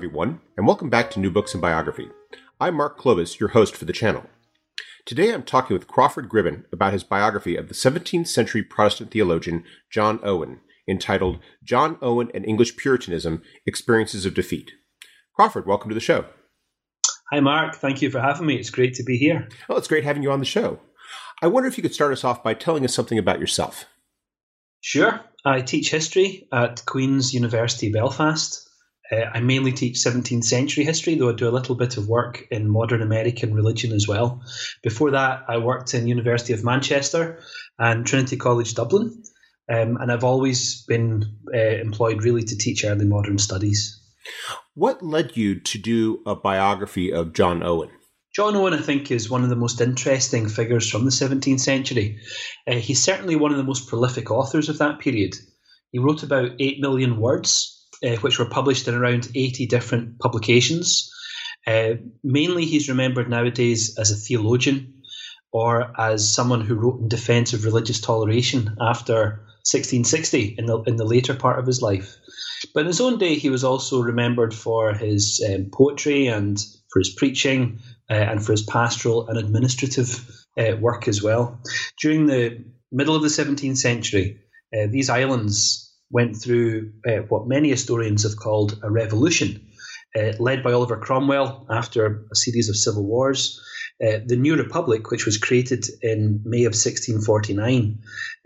[0.00, 2.08] Everyone, and welcome back to New Books and Biography.
[2.58, 4.24] I'm Mark Klobas, your host for the channel.
[5.04, 9.62] Today I'm talking with Crawford Gribben about his biography of the 17th century Protestant theologian
[9.90, 14.72] John Owen, entitled John Owen and English Puritanism Experiences of Defeat.
[15.36, 16.24] Crawford, welcome to the show.
[17.30, 17.74] Hi, Mark.
[17.74, 18.56] Thank you for having me.
[18.56, 19.50] It's great to be here.
[19.68, 20.80] Well, it's great having you on the show.
[21.42, 23.84] I wonder if you could start us off by telling us something about yourself.
[24.80, 25.20] Sure.
[25.44, 28.69] I teach history at Queen's University Belfast.
[29.12, 32.46] Uh, I mainly teach 17th century history, though I do a little bit of work
[32.50, 34.42] in modern American religion as well.
[34.82, 37.40] Before that, I worked in University of Manchester
[37.78, 39.22] and Trinity College Dublin,
[39.68, 44.00] um, and I've always been uh, employed really to teach early modern studies.
[44.74, 47.90] What led you to do a biography of John Owen?
[48.32, 52.20] John Owen, I think, is one of the most interesting figures from the 17th century.
[52.66, 55.34] Uh, he's certainly one of the most prolific authors of that period.
[55.90, 57.69] He wrote about 8 million words
[58.04, 61.12] uh, which were published in around 80 different publications.
[61.66, 65.02] Uh, mainly, he's remembered nowadays as a theologian
[65.52, 70.96] or as someone who wrote in defense of religious toleration after 1660 in the, in
[70.96, 72.16] the later part of his life.
[72.74, 76.58] But in his own day, he was also remembered for his um, poetry and
[76.92, 81.60] for his preaching uh, and for his pastoral and administrative uh, work as well.
[82.00, 84.40] During the middle of the 17th century,
[84.74, 89.66] uh, these islands went through uh, what many historians have called a revolution,
[90.16, 93.60] uh, led by Oliver Cromwell after a series of civil wars.
[94.02, 97.98] Uh, the New Republic, which was created in May of 1649,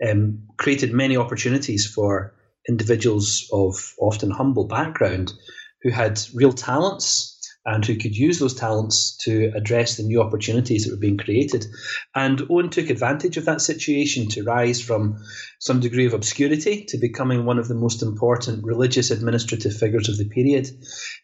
[0.07, 2.33] um, created many opportunities for
[2.67, 5.33] individuals of often humble background
[5.81, 7.34] who had real talents
[7.65, 11.65] and who could use those talents to address the new opportunities that were being created.
[12.13, 15.17] And Owen took advantage of that situation to rise from
[15.59, 20.17] some degree of obscurity to becoming one of the most important religious administrative figures of
[20.17, 20.69] the period.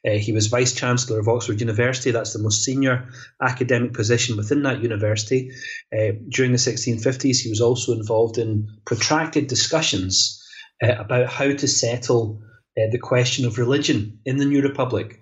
[0.05, 3.09] Uh, he was Vice Chancellor of Oxford University, that's the most senior
[3.39, 5.51] academic position within that university.
[5.93, 10.43] Uh, during the 1650s, he was also involved in protracted discussions
[10.81, 12.41] uh, about how to settle
[12.77, 15.20] uh, the question of religion in the New Republic.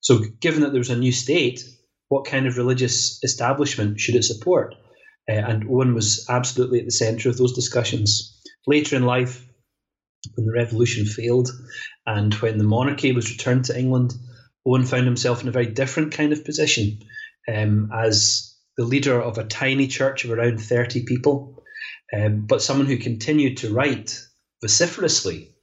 [0.00, 1.62] So, given that there was a new state,
[2.08, 4.74] what kind of religious establishment should it support?
[5.28, 8.40] Uh, and Owen was absolutely at the centre of those discussions.
[8.66, 9.46] Later in life,
[10.34, 11.50] when the revolution failed
[12.06, 14.14] and when the monarchy was returned to England,
[14.66, 16.98] Owen found himself in a very different kind of position
[17.48, 21.62] um, as the leader of a tiny church of around 30 people,
[22.14, 24.20] um, but someone who continued to write
[24.62, 25.54] vociferously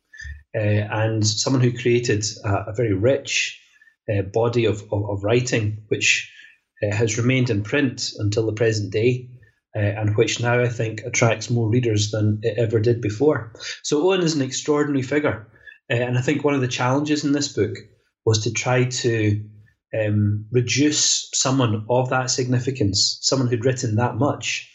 [0.56, 3.62] uh, and someone who created a, a very rich
[4.12, 6.32] uh, body of, of, of, writing, which
[6.84, 9.30] uh, has remained in print until the present day.
[9.76, 13.54] Uh, and which now I think attracts more readers than it ever did before.
[13.84, 15.48] So Owen is an extraordinary figure,
[15.92, 17.76] uh, and I think one of the challenges in this book
[18.26, 19.44] was to try to
[19.94, 24.74] um, reduce someone of that significance, someone who'd written that much,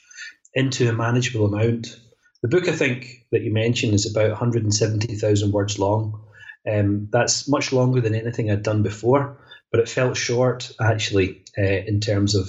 [0.54, 1.98] into a manageable amount.
[2.42, 6.24] The book, I think, that you mentioned is about 170,000 words long.
[6.70, 9.38] Um, that's much longer than anything I'd done before,
[9.70, 12.48] but it felt short actually uh, in terms of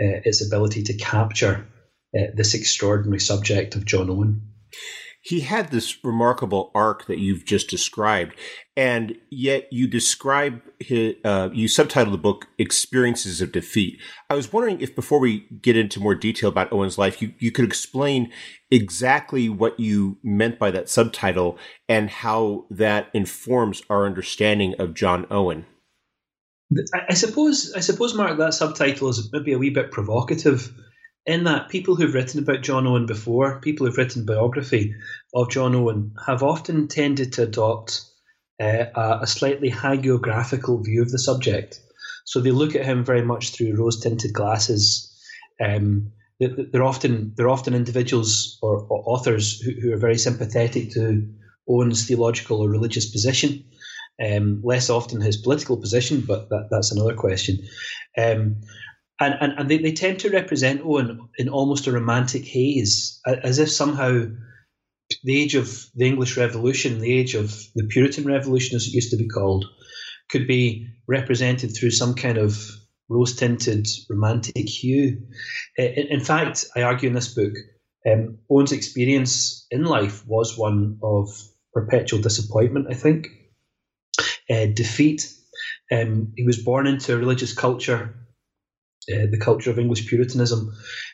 [0.00, 1.66] uh, its ability to capture
[2.16, 4.52] uh, this extraordinary subject of John Owen.
[5.24, 8.34] He had this remarkable arc that you've just described,
[8.76, 14.52] and yet you describe his, uh, you subtitle the book "Experiences of Defeat." I was
[14.52, 18.32] wondering if, before we get into more detail about Owen's life, you, you could explain
[18.68, 21.56] exactly what you meant by that subtitle
[21.88, 25.66] and how that informs our understanding of John Owen.
[27.08, 30.72] I suppose, I suppose, Mark, that subtitle is maybe a wee bit provocative
[31.26, 34.94] in that people who've written about John Owen before, people who've written biography
[35.34, 38.04] of John Owen, have often tended to adopt
[38.60, 41.80] uh, a slightly hagiographical view of the subject.
[42.24, 45.08] So they look at him very much through rose-tinted glasses.
[45.60, 51.28] Um, they're often they're often individuals or, or authors who, who, are very sympathetic to
[51.68, 53.64] Owen's theological or religious position.
[54.22, 57.58] Um, less often his political position, but that, that's another question.
[58.18, 58.62] Um,
[59.22, 63.58] and, and, and they, they tend to represent Owen in almost a romantic haze, as
[63.58, 64.26] if somehow
[65.24, 69.10] the age of the English Revolution, the age of the Puritan Revolution, as it used
[69.10, 69.66] to be called,
[70.30, 72.58] could be represented through some kind of
[73.08, 75.22] rose tinted romantic hue.
[75.76, 77.52] In, in, fact, I argue in this book,
[78.10, 81.28] um, Owen's experience in life was one of
[81.72, 83.28] perpetual disappointment, I think,
[84.50, 85.32] uh, defeat.
[85.92, 88.21] Um, he was born into a religious culture,
[89.10, 90.72] uh, the culture of English Puritanism,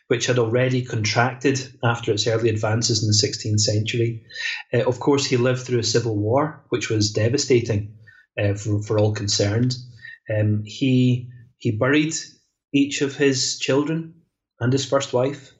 [0.09, 4.25] which had already contracted after its early advances in the 16th century.
[4.73, 7.97] Uh, of course, he lived through a civil war, which was devastating
[8.39, 9.75] uh, for, for all concerned.
[10.31, 12.15] Um, he he buried
[12.73, 14.15] each of his children
[14.61, 15.53] and his first wife.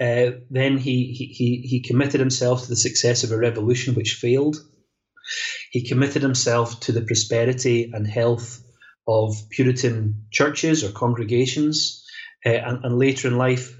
[0.00, 4.56] Uh, then he, he, he committed himself to the success of a revolution which failed.
[5.70, 8.62] He committed himself to the prosperity and health
[9.06, 12.04] of Puritan churches or congregations.
[12.44, 13.78] Uh, and, and, later in life,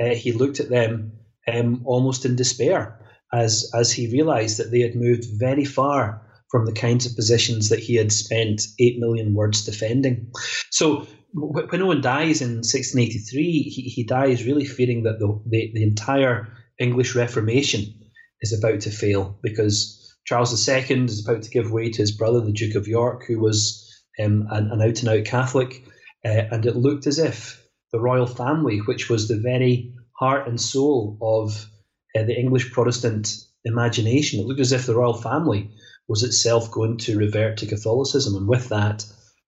[0.00, 1.12] uh, he looked at them
[1.52, 2.98] um, almost in despair
[3.32, 7.70] as, as he realized that they had moved very far from the kinds of positions
[7.70, 10.30] that he had spent 8 million words defending.
[10.70, 15.82] So when Owen dies in 1683, he, he dies really fearing that the, the, the
[15.82, 17.94] entire English Reformation
[18.42, 22.40] is about to fail because Charles II is about to give way to his brother,
[22.40, 23.88] the Duke of York, who was
[24.20, 25.84] um, an, an out and out Catholic.
[26.24, 27.62] Uh, and it looked as if
[27.92, 31.68] the royal family, which was the very heart and soul of
[32.16, 35.70] uh, the English Protestant imagination, it looked as if the royal family
[36.08, 38.36] was itself going to revert to Catholicism.
[38.36, 39.04] And with that,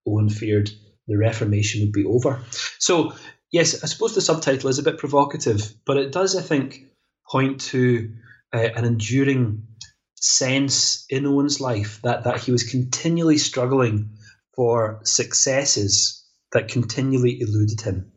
[0.06, 0.70] Owen feared
[1.06, 2.42] the Reformation would be over.
[2.78, 3.14] So,
[3.50, 6.86] yes, I suppose the subtitle is a bit provocative, but it does, I think,
[7.30, 8.12] point to
[8.52, 9.66] uh, an enduring
[10.14, 14.10] sense in Owen's life that, that he was continually struggling
[14.56, 18.12] for successes that continually eluded him.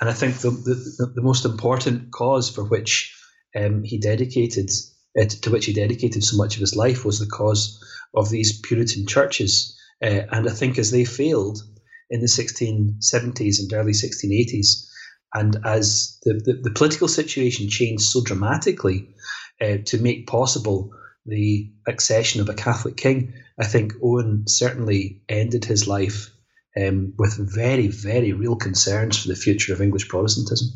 [0.00, 3.14] And I think the, the, the most important cause for which
[3.54, 4.70] um, he dedicated
[5.18, 7.82] uh, to which he dedicated so much of his life was the cause
[8.14, 9.76] of these Puritan churches.
[10.02, 11.62] Uh, and I think as they failed
[12.10, 14.86] in the 1670s and early 1680s,
[15.34, 19.14] and as the, the, the political situation changed so dramatically
[19.60, 20.90] uh, to make possible
[21.26, 26.30] the accession of a Catholic king, I think Owen certainly ended his life
[26.76, 30.68] um, with very, very real concerns for the future of English Protestantism.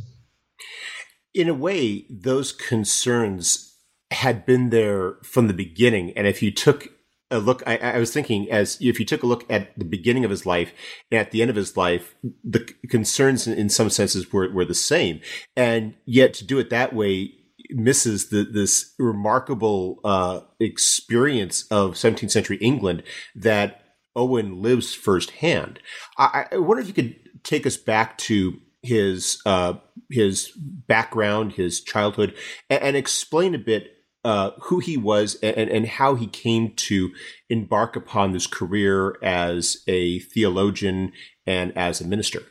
[1.35, 3.77] In a way, those concerns
[4.11, 6.13] had been there from the beginning.
[6.17, 6.89] And if you took
[7.31, 10.25] a look, I, I, was thinking as if you took a look at the beginning
[10.25, 10.73] of his life
[11.13, 14.65] and at the end of his life, the concerns in, in some senses were, were
[14.65, 15.21] the same.
[15.57, 17.35] And yet to do it that way
[17.73, 23.03] misses the, this remarkable uh, experience of 17th century England
[23.35, 23.83] that
[24.17, 25.81] Owen lives firsthand.
[26.19, 29.75] I, I wonder if you could take us back to his uh,
[30.09, 32.35] his background, his childhood,
[32.69, 37.11] and, and explain a bit uh, who he was and, and how he came to
[37.49, 41.13] embark upon this career as a theologian
[41.47, 42.43] and as a minister.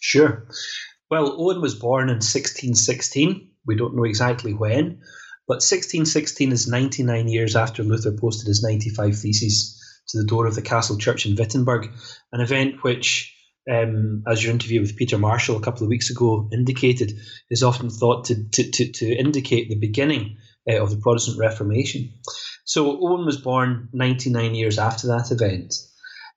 [0.00, 0.46] Sure.
[1.10, 3.50] Well, Owen was born in 1616.
[3.66, 5.00] We don't know exactly when,
[5.48, 10.54] but 1616 is 99 years after Luther posted his 95 Theses to the door of
[10.54, 11.90] the castle church in Wittenberg,
[12.32, 13.34] an event which,
[13.70, 17.18] um, as your interview with Peter Marshall a couple of weeks ago indicated,
[17.50, 20.36] is often thought to, to, to, to indicate the beginning
[20.68, 22.12] uh, of the Protestant Reformation.
[22.64, 25.74] So Owen was born 99 years after that event.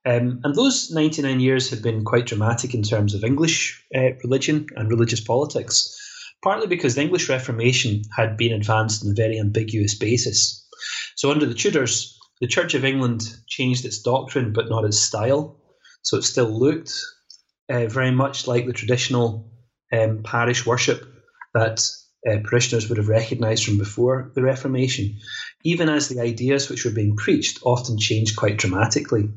[0.06, 4.68] Um, and those 99 years had been quite dramatic in terms of English uh, religion
[4.76, 5.99] and religious politics,
[6.44, 10.68] partly because the English Reformation had been advanced on a very ambiguous basis.
[11.16, 15.60] So, under the Tudors, the Church of England changed its doctrine but not its style.
[16.04, 16.94] So, it still looked
[17.70, 19.52] uh, very much like the traditional
[19.92, 21.06] um, parish worship
[21.54, 21.82] that
[22.28, 25.18] uh, parishioners would have recognised from before the Reformation,
[25.64, 29.30] even as the ideas which were being preached often changed quite dramatically.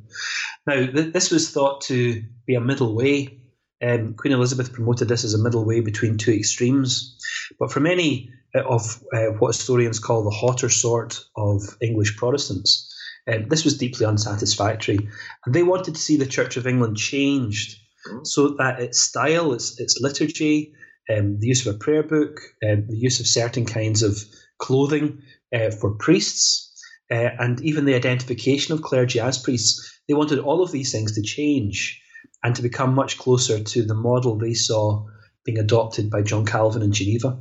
[0.67, 3.42] Now, th- this was thought to be a middle way.
[3.83, 7.19] Um, Queen Elizabeth promoted this as a middle way between two extremes.
[7.59, 12.89] But for many uh, of uh, what historians call the hotter sort of English Protestants,
[13.27, 14.99] um, this was deeply unsatisfactory.
[15.45, 17.79] And they wanted to see the Church of England changed
[18.25, 20.75] so that its style, its, its liturgy,
[21.11, 24.19] um, the use of a prayer book, um, the use of certain kinds of
[24.59, 25.23] clothing
[25.55, 26.73] uh, for priests,
[27.11, 30.01] uh, and even the identification of clergy as priests.
[30.09, 32.02] They wanted all of these things to change
[32.43, 35.07] and to become much closer to the model they saw
[35.45, 37.39] being adopted by John Calvin in Geneva.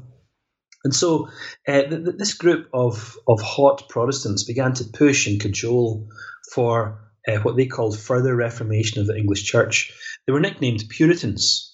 [0.84, 1.28] And so
[1.68, 6.08] uh, th- th- this group of, of hot Protestants began to push and cajole
[6.54, 9.94] for uh, what they called further reformation of the English Church.
[10.26, 11.72] They were nicknamed Puritans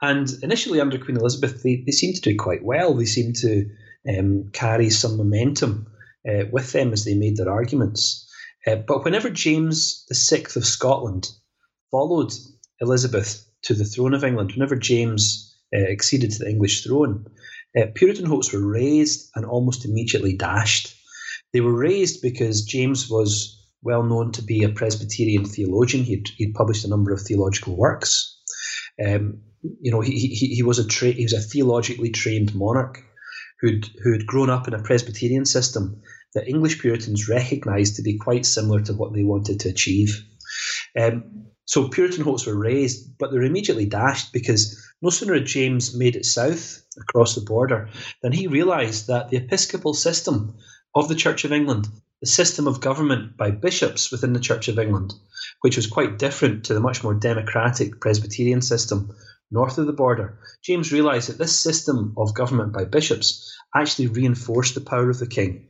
[0.00, 2.94] and initially, under Queen Elizabeth, they, they seemed to do quite well.
[2.94, 3.66] They seemed to
[4.08, 5.86] um, carry some momentum
[6.28, 8.28] uh, with them as they made their arguments.
[8.66, 11.30] Uh, but whenever James VI of Scotland
[11.92, 12.32] followed
[12.80, 17.26] Elizabeth to the throne of England, whenever James uh, acceded to the English throne,
[17.78, 20.96] uh, Puritan hopes were raised and almost immediately dashed.
[21.52, 26.02] They were raised because James was well known to be a Presbyterian theologian.
[26.02, 28.40] He'd, he'd published a number of theological works.
[29.04, 29.42] Um,
[29.80, 33.02] you know, he, he, he was a tra- he was a theologically trained monarch
[33.60, 36.02] who'd who'd grown up in a Presbyterian system
[36.34, 40.24] that English Puritans recognised to be quite similar to what they wanted to achieve.
[40.98, 45.96] Um, so Puritan hopes were raised, but they're immediately dashed because no sooner had James
[45.96, 47.88] made it south across the border
[48.22, 50.54] than he realised that the episcopal system
[50.94, 51.88] of the Church of England,
[52.20, 55.14] the system of government by bishops within the Church of England,
[55.60, 59.14] which was quite different to the much more democratic Presbyterian system
[59.50, 64.74] north of the border, James realised that this system of government by bishops actually reinforced
[64.74, 65.68] the power of the king.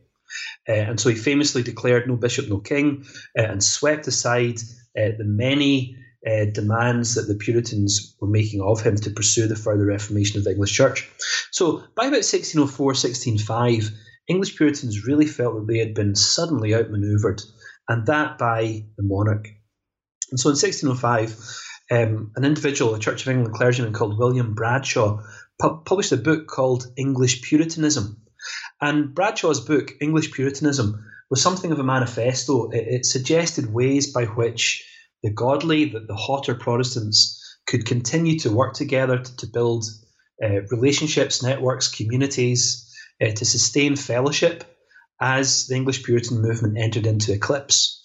[0.68, 3.04] Uh, and so he famously declared no bishop, no king,
[3.38, 4.58] uh, and swept aside
[4.98, 5.96] uh, the many
[6.26, 10.44] uh, demands that the Puritans were making of him to pursue the further reformation of
[10.44, 11.10] the English church.
[11.50, 13.90] So by about 1604, 1605,
[14.28, 17.42] English Puritans really felt that they had been suddenly outmaneuvered,
[17.88, 19.48] and that by the monarch.
[20.30, 21.36] And so in 1605,
[21.90, 25.22] um, an individual, a Church of England clergyman called William Bradshaw,
[25.60, 28.22] pu- published a book called English Puritanism.
[28.80, 32.68] And Bradshaw's book, English Puritanism, was something of a manifesto.
[32.68, 34.86] It, it suggested ways by which
[35.22, 39.86] the godly, the, the hotter Protestants, could continue to work together to, to build
[40.44, 44.62] uh, relationships, networks, communities, uh, to sustain fellowship
[45.22, 48.04] as the English Puritan movement entered into eclipse.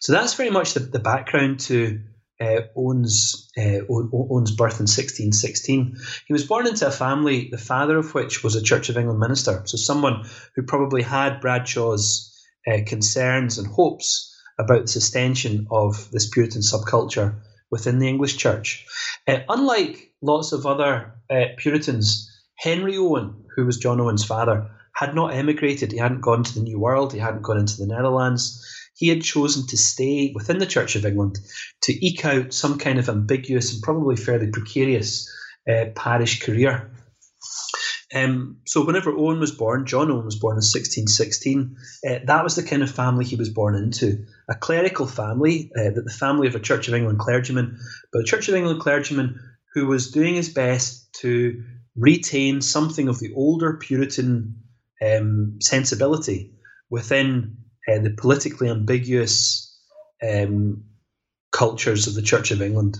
[0.00, 2.00] So that's very much the, the background to
[2.40, 5.98] uh, Owen's, uh, Owen's birth in 1616.
[6.26, 9.20] He was born into a family, the father of which was a Church of England
[9.20, 10.24] minister, so someone
[10.56, 12.29] who probably had Bradshaw's
[12.66, 17.40] uh, concerns and hopes about the sustention of this Puritan subculture
[17.70, 18.86] within the English Church.
[19.26, 25.14] Uh, unlike lots of other uh, Puritans, Henry Owen, who was John Owen's father, had
[25.14, 25.92] not emigrated.
[25.92, 27.12] He hadn't gone to the New World.
[27.12, 28.66] He hadn't gone into the Netherlands.
[28.94, 31.38] He had chosen to stay within the Church of England
[31.82, 35.30] to eke out some kind of ambiguous and probably fairly precarious
[35.70, 36.90] uh, parish career.
[38.12, 41.76] Um, so whenever Owen was born, John Owen was born in 1616.
[42.06, 45.90] Uh, that was the kind of family he was born into, a clerical family, uh,
[45.94, 47.78] the family of a Church of England clergyman,
[48.12, 49.38] but a Church of England clergyman
[49.74, 51.62] who was doing his best to
[51.96, 54.56] retain something of the older Puritan
[55.00, 56.52] um, sensibility
[56.88, 59.78] within uh, the politically ambiguous
[60.22, 60.84] um,
[61.52, 62.98] cultures of the Church of England.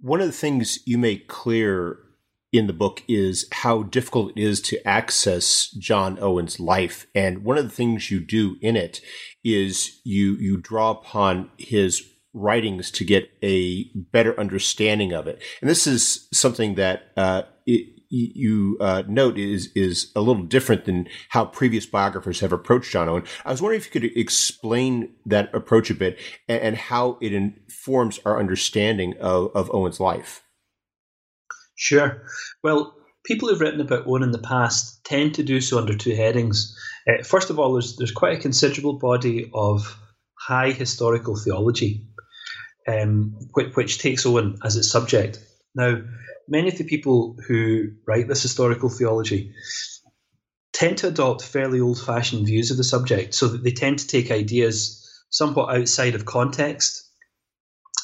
[0.00, 1.98] One of the things you make clear
[2.52, 7.06] in the book is how difficult it is to access John Owen's life.
[7.14, 9.00] And one of the things you do in it
[9.44, 12.02] is you, you draw upon his
[12.32, 15.42] writings to get a better understanding of it.
[15.60, 20.86] And this is something that, uh, it, you uh, note is is a little different
[20.86, 23.24] than how previous biographers have approached John Owen.
[23.44, 27.32] I was wondering if you could explain that approach a bit and, and how it
[27.32, 30.42] informs our understanding of, of Owen's life.
[31.80, 32.26] Sure.
[32.64, 36.14] Well, people who've written about Owen in the past tend to do so under two
[36.14, 36.76] headings.
[37.08, 39.96] Uh, first of all, there's there's quite a considerable body of
[40.34, 42.08] high historical theology,
[42.88, 45.38] um, which, which takes Owen as its subject.
[45.76, 46.02] Now,
[46.48, 49.54] many of the people who write this historical theology
[50.72, 54.32] tend to adopt fairly old-fashioned views of the subject, so that they tend to take
[54.32, 57.08] ideas somewhat outside of context.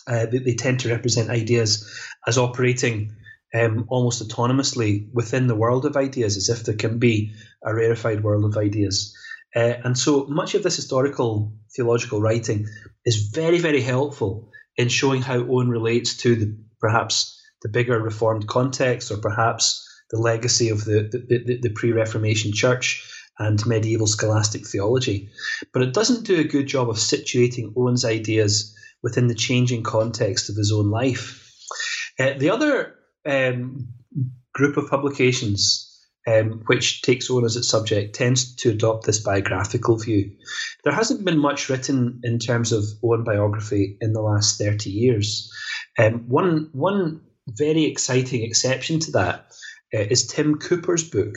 [0.07, 1.91] Uh, they, they tend to represent ideas
[2.25, 3.17] as operating
[3.55, 7.33] um, almost autonomously within the world of ideas, as if there can be
[7.63, 9.17] a rarefied world of ideas.
[9.55, 12.67] Uh, and so much of this historical theological writing
[13.05, 18.47] is very, very helpful in showing how Owen relates to the perhaps the bigger Reformed
[18.47, 24.07] context, or perhaps the legacy of the, the, the, the pre Reformation church and medieval
[24.07, 25.31] scholastic theology.
[25.73, 30.51] But it doesn't do a good job of situating Owen's ideas within the changing context
[30.51, 31.41] of his own life.
[32.19, 32.95] Uh, the other
[33.27, 33.89] um,
[34.53, 35.91] group of publications
[36.27, 40.31] um, which takes Owen as its subject tends to adopt this biographical view.
[40.83, 45.53] There hasn't been much written in terms of Owen biography in the last 30 years.
[45.99, 49.47] Um, one, one very exciting exception to that
[49.93, 51.35] uh, is Tim Cooper's book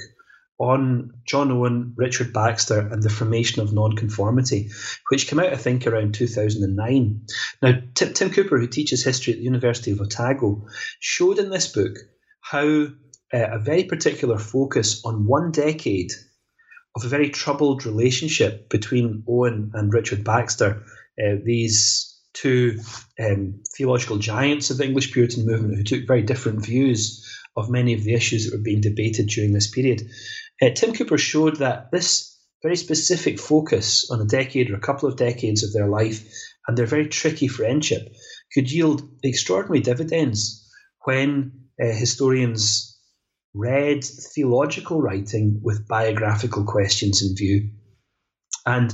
[0.60, 4.72] on John Owen, Richard Baxter, and the formation of nonconformity,
[5.10, 7.22] which came out, I think, around 2009.
[7.62, 10.66] Now, Tim, Tim Cooper, who teaches history at the University of Otago,
[11.00, 11.98] showed in this book
[12.42, 12.88] how
[13.34, 16.12] uh, a very particular focus on one decade
[16.96, 20.84] of a very troubled relationship between Owen and Richard Baxter.
[21.22, 22.80] Uh, these two
[23.20, 27.24] um, theological giants of the English Puritan movement who took very different views
[27.56, 30.10] of many of the issues that were being debated during this period.
[30.62, 35.08] Uh, Tim Cooper showed that this very specific focus on a decade or a couple
[35.08, 36.24] of decades of their life
[36.68, 38.08] and their very tricky friendship
[38.54, 40.68] could yield extraordinary dividends
[41.06, 43.00] when uh, historians
[43.54, 47.70] read theological writing with biographical questions in view.
[48.66, 48.94] And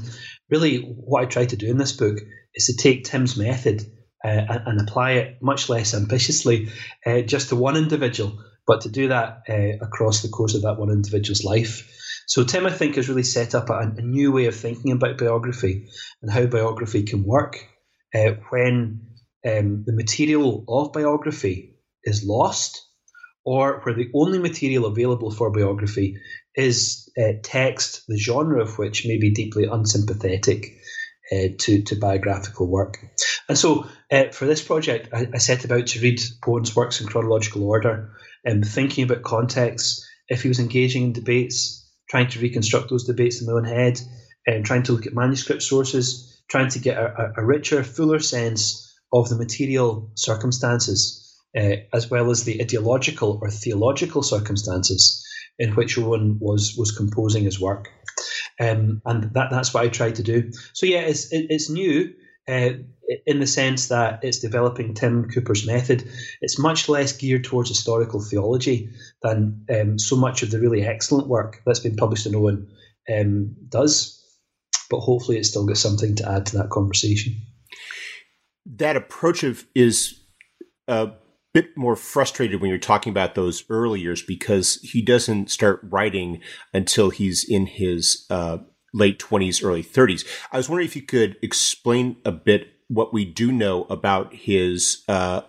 [0.50, 2.18] really, what I try to do in this book
[2.56, 3.84] is to take Tim's method
[4.24, 6.70] uh, and, apply it much less ambitiously
[7.06, 10.78] uh, just to one individual, but to do that uh, across the course of that
[10.78, 11.90] one individual's life.
[12.28, 15.18] So Tim, I think, has really set up a, a new way of thinking about
[15.18, 15.90] biography
[16.22, 17.68] and how biography can work
[18.16, 19.08] uh, when
[19.46, 22.88] um, the material of biography is lost
[23.46, 26.18] or where the only material available for biography
[26.56, 30.78] is uh, text, the genre of which may be deeply unsympathetic
[31.32, 33.00] uh, to, to biographical work.
[33.50, 37.08] And so uh, for this project, I, I, set about to read Owen's works in
[37.08, 38.12] chronological order,
[38.50, 43.42] um, thinking about context, if he was engaging in debates, trying to reconstruct those debates
[43.42, 44.00] in my own head,
[44.46, 48.94] and trying to look at manuscript sources, trying to get a, a richer, fuller sense
[49.14, 51.24] of the material circumstances
[51.56, 55.26] uh, as well as the ideological or theological circumstances
[55.60, 57.90] in which Owen was was composing his work.
[58.60, 60.52] Um, and that, that's what I tried to do.
[60.74, 62.14] So yeah, it's it, it's new
[62.48, 62.72] uh,
[63.26, 66.10] in the sense that it's developing Tim Cooper's method.
[66.42, 68.90] It's much less geared towards historical theology
[69.22, 72.68] than um, so much of the really excellent work that's been published in Owen
[73.14, 74.20] um, does.
[74.90, 77.42] But hopefully, it still got something to add to that conversation.
[78.66, 80.20] That approach of is
[80.88, 81.12] a
[81.54, 86.42] bit more frustrated when you're talking about those early years because he doesn't start writing
[86.74, 88.58] until he's in his uh,
[88.94, 90.26] late 20s, early 30s.
[90.52, 95.04] I was wondering if you could explain a bit what we do know about his
[95.08, 95.42] uh,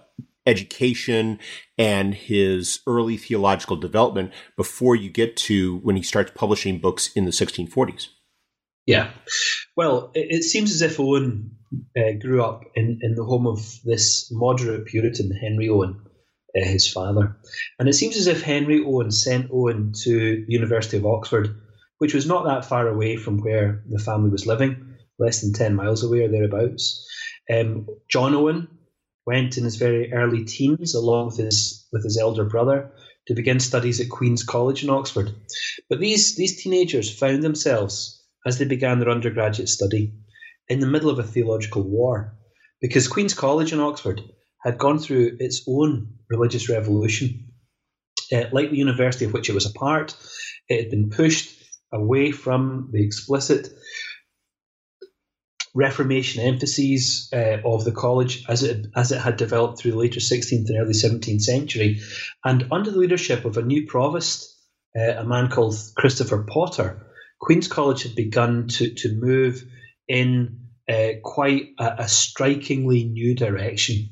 [0.47, 1.38] education
[1.79, 7.25] and his early theological development before you get to when he starts publishing books in
[7.25, 8.09] the 1640s.
[8.87, 9.11] Yeah.
[9.77, 11.53] Well, it, it seems as if Owen
[11.97, 16.01] uh, grew up in, in the home of this moderate Puritan, Henry Owen,
[16.57, 17.37] uh, his father.
[17.79, 21.61] And it seems as if Henry Owen sent Owen to the University of Oxford,
[22.05, 25.75] which was not that far away from where the family was living, less than 10
[25.75, 27.09] miles away or thereabouts.
[27.51, 28.69] Um, John Owen
[29.25, 32.93] went in his very early teens, along with his, with his elder brother,
[33.27, 35.35] to begin studies at Queen's College in Oxford.
[35.88, 40.12] But these, these teenagers found themselves, as they began their undergraduate study,
[40.69, 42.37] in the middle of a theological war,
[42.83, 44.21] because Queen's College in Oxford
[44.62, 47.51] had gone through its own religious revolution.
[48.31, 50.14] Uh, like the university of which it was a part,
[50.69, 51.62] it had been pushed
[51.95, 53.69] away from the explicit
[55.77, 60.21] Reformation emphases uh, of the college as it as it had developed through the later
[60.21, 62.01] 16th and early 17th century,
[62.45, 64.57] and under the leadership of a new provost,
[64.97, 67.09] uh, a man called Christopher Potter,
[67.41, 69.65] Queen's College had begun to to move
[70.07, 74.11] in uh, quite a, a, strikingly new direction.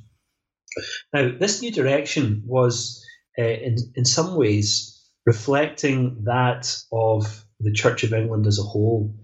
[1.12, 3.04] Now, this new direction was,
[3.38, 9.14] uh, in, in some ways, reflecting that of the Church of England as a whole.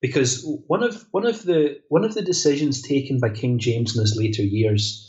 [0.00, 4.00] Because one of one of the one of the decisions taken by King James in
[4.00, 5.04] his later years,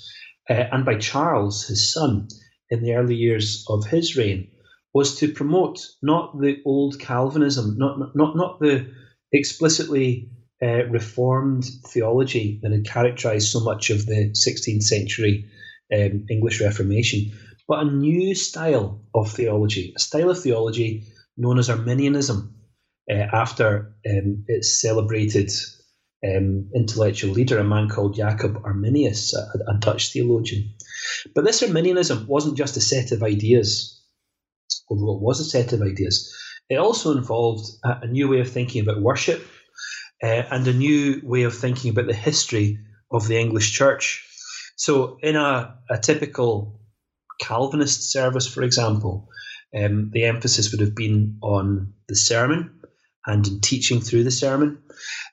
[0.49, 2.27] uh, and by Charles, his son,
[2.69, 4.49] in the early years of his reign,
[4.93, 8.91] was to promote not the old Calvinism, not not not the
[9.31, 15.45] explicitly uh, reformed theology that had characterized so much of the 16th century
[15.93, 17.31] um, English Reformation,
[17.67, 21.03] but a new style of theology, a style of theology
[21.37, 22.58] known as Arminianism,
[23.09, 25.51] uh, after um, its celebrated
[26.23, 30.75] um, intellectual leader, a man called Jacob Arminius, a, a, Dutch theologian.
[31.33, 34.01] But this Arminianism wasn't just a set of ideas,
[34.89, 36.35] although it was a set of ideas.
[36.69, 39.45] It also involved a, a new way of thinking about worship
[40.21, 42.79] uh, and a new way of thinking about the history
[43.11, 44.25] of the English church.
[44.75, 46.79] So, in a, a typical
[47.41, 49.29] Calvinist service, for example,
[49.75, 52.78] um, the emphasis would have been on the sermon
[53.29, 54.79] and in teaching through the sermon.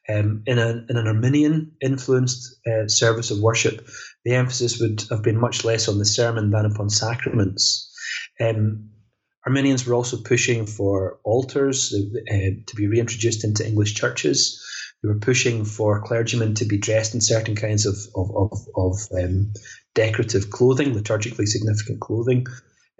[0.09, 3.89] Um, in, a, in an Arminian influenced uh, service of worship,
[4.25, 7.93] the emphasis would have been much less on the sermon than upon sacraments.
[8.41, 8.91] Um,
[9.45, 12.35] Arminians were also pushing for altars uh,
[12.67, 14.63] to be reintroduced into English churches.
[15.03, 19.09] They were pushing for clergymen to be dressed in certain kinds of, of, of, of
[19.19, 19.53] um,
[19.95, 22.47] decorative clothing, liturgically significant clothing.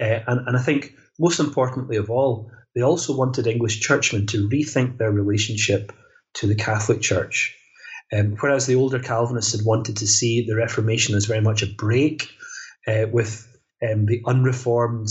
[0.01, 4.49] Uh, and, and I think most importantly of all, they also wanted English churchmen to
[4.49, 5.93] rethink their relationship
[6.35, 7.57] to the Catholic Church.
[8.13, 11.67] Um, whereas the older Calvinists had wanted to see the Reformation as very much a
[11.67, 12.29] break
[12.87, 13.49] uh, with
[13.83, 15.09] um, the unreformed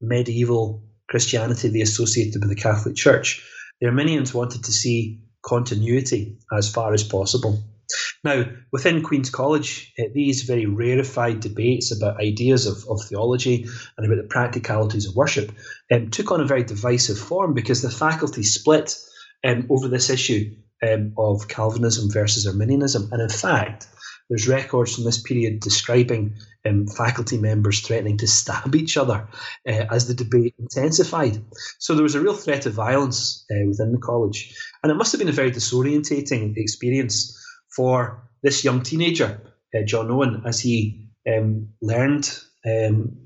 [0.00, 3.44] medieval Christianity they associated with the Catholic Church,
[3.80, 7.62] the Arminians wanted to see continuity as far as possible.
[8.26, 14.04] Now, within Queen's College, uh, these very rarefied debates about ideas of, of theology and
[14.04, 15.52] about the practicalities of worship
[15.92, 18.98] um, took on a very divisive form because the faculty split
[19.44, 23.10] um, over this issue um, of Calvinism versus Arminianism.
[23.12, 23.86] And in fact,
[24.28, 26.34] there's records from this period describing
[26.68, 29.28] um, faculty members threatening to stab each other
[29.68, 31.40] uh, as the debate intensified.
[31.78, 34.52] So there was a real threat of violence uh, within the college.
[34.82, 37.40] And it must have been a very disorientating experience
[37.76, 39.40] for this young teenager,
[39.74, 42.28] uh, John Owen, as he um, learned
[42.64, 43.18] um,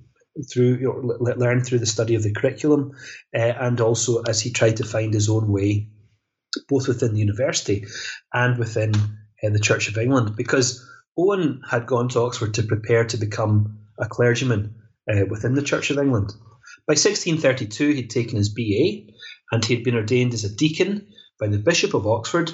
[0.50, 2.92] through you know, learned through the study of the curriculum,
[3.36, 5.88] uh, and also as he tried to find his own way,
[6.68, 7.86] both within the university
[8.32, 10.86] and within uh, the Church of England, because
[11.16, 14.74] Owen had gone to Oxford to prepare to become a clergyman
[15.10, 16.32] uh, within the Church of England.
[16.86, 19.12] By 1632, he'd taken his BA
[19.52, 21.08] and he'd been ordained as a deacon
[21.38, 22.52] by the Bishop of Oxford,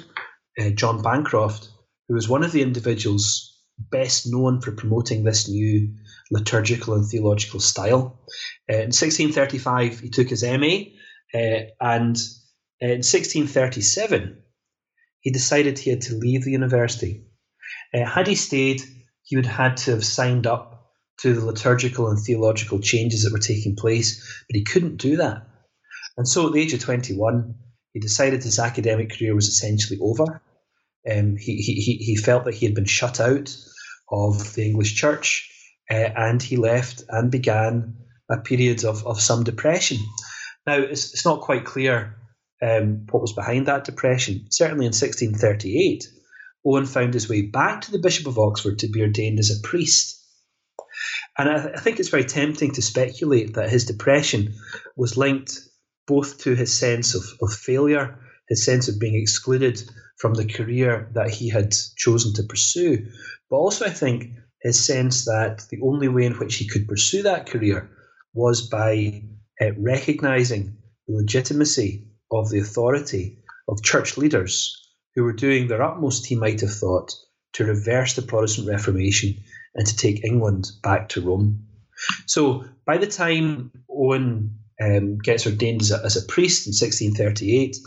[0.59, 1.69] uh, John Bancroft,
[2.07, 5.93] who was one of the individuals best known for promoting this new
[6.31, 8.19] liturgical and theological style.
[8.69, 10.91] Uh, in 1635, he took his MA,
[11.33, 12.17] uh, and
[12.79, 14.37] in 1637,
[15.21, 17.25] he decided he had to leave the university.
[17.93, 18.81] Uh, had he stayed,
[19.23, 23.33] he would have had to have signed up to the liturgical and theological changes that
[23.33, 25.47] were taking place, but he couldn't do that.
[26.15, 27.55] And so at the age of 21,
[27.93, 30.41] he decided his academic career was essentially over.
[31.09, 33.55] Um, he, he, he felt that he had been shut out
[34.11, 35.51] of the English church
[35.89, 37.95] uh, and he left and began
[38.29, 39.97] a period of, of some depression.
[40.65, 42.15] Now, it's, it's not quite clear
[42.61, 44.47] um, what was behind that depression.
[44.49, 46.07] Certainly in 1638,
[46.65, 49.65] Owen found his way back to the Bishop of Oxford to be ordained as a
[49.65, 50.21] priest.
[51.37, 54.55] And I, I think it's very tempting to speculate that his depression
[54.97, 55.59] was linked
[56.07, 59.81] both to his sense of, of failure, his sense of being excluded
[60.17, 63.07] from the career that he had chosen to pursue,
[63.49, 67.23] but also I think his sense that the only way in which he could pursue
[67.23, 67.89] that career
[68.33, 69.23] was by
[69.61, 70.77] uh, recognizing
[71.07, 74.75] the legitimacy of the authority of church leaders
[75.15, 77.13] who were doing their utmost, he might have thought,
[77.53, 79.35] to reverse the Protestant Reformation
[79.73, 81.65] and to take England back to Rome.
[82.25, 87.77] So by the time Owen um, gets ordained as a, as a, priest in 1638,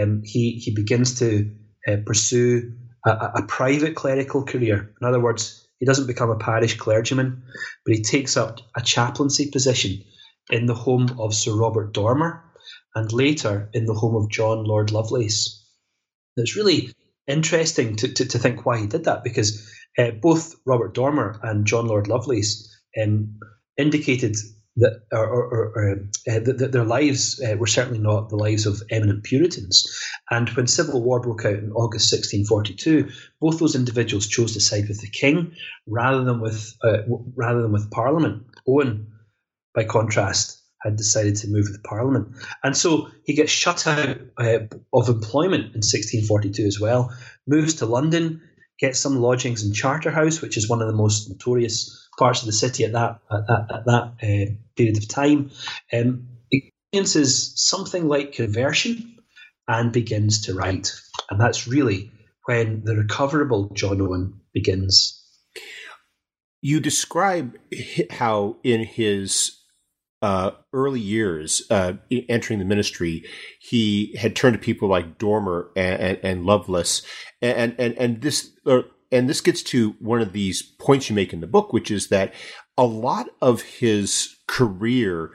[0.00, 1.50] um, he, he begins to
[1.88, 2.72] uh, pursue
[3.06, 4.94] a, a, private clerical career.
[5.00, 7.42] In other words, he doesn't become a parish clergyman,
[7.84, 10.02] but he takes up a chaplaincy position
[10.50, 12.42] in the home of Sir Robert Dormer
[12.94, 15.62] and later in the home of John Lord Lovelace.
[16.36, 16.92] It's really
[17.26, 21.66] interesting to, to, to think why he did that because uh, both Robert Dormer and
[21.66, 23.38] John Lord Lovelace um,
[23.76, 24.36] indicated
[24.76, 28.66] that, or, or, or uh, that, that, their lives uh, were certainly not the lives
[28.66, 29.86] of eminent Puritans.
[30.30, 33.10] And when civil war broke out in August 1642,
[33.40, 35.52] both those individuals chose to side with the king
[35.86, 36.98] rather than with uh,
[37.36, 38.44] rather than with Parliament.
[38.66, 39.12] Owen,
[39.74, 44.58] by contrast, had decided to move with Parliament, and so he gets shut out uh,
[44.92, 47.14] of employment in 1642 as well.
[47.46, 48.40] Moves to London,
[48.78, 52.52] gets some lodgings in Charterhouse, which is one of the most notorious parts of the
[52.52, 55.50] city at that at that, at that uh, period of time,
[55.92, 59.16] um, experiences something like conversion
[59.68, 60.92] and begins to write,
[61.30, 62.10] and that's really
[62.46, 65.20] when the recoverable John Owen begins.
[66.60, 67.56] You describe
[68.10, 69.64] how in his
[70.24, 71.92] uh, early years, uh,
[72.30, 73.24] entering the ministry,
[73.60, 77.02] he had turned to people like Dormer and, and, and Lovelace,
[77.42, 78.80] and and and this uh,
[79.14, 82.08] and this gets to one of these points you make in the book, which is
[82.08, 82.34] that
[82.76, 85.30] a lot of his career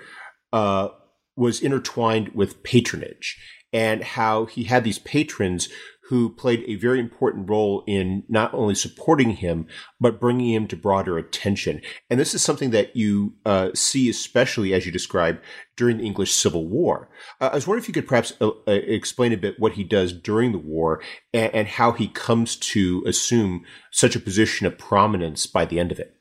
[0.52, 0.90] uh,
[1.38, 3.38] was intertwined with patronage
[3.72, 5.70] and how he had these patrons
[6.10, 9.68] who played a very important role in not only supporting him,
[10.00, 11.80] but bringing him to broader attention.
[12.10, 15.40] And this is something that you uh, see, especially as you describe
[15.78, 17.10] during the English Civil War.
[17.40, 19.84] Uh, I was wondering if you could perhaps uh, uh, explain a bit what he
[19.84, 21.00] does during the war
[21.32, 25.92] and, and how he comes to assume such a position of prominence by the end
[25.92, 26.16] of it.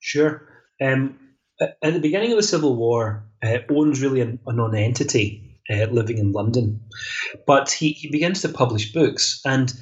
[0.00, 0.46] Sure.
[0.82, 1.18] Um,
[1.58, 6.18] at the beginning of the Civil War, uh, Owen's really a, a non-entity uh, living
[6.18, 6.80] in London.
[7.46, 9.72] But he, he begins to publish books and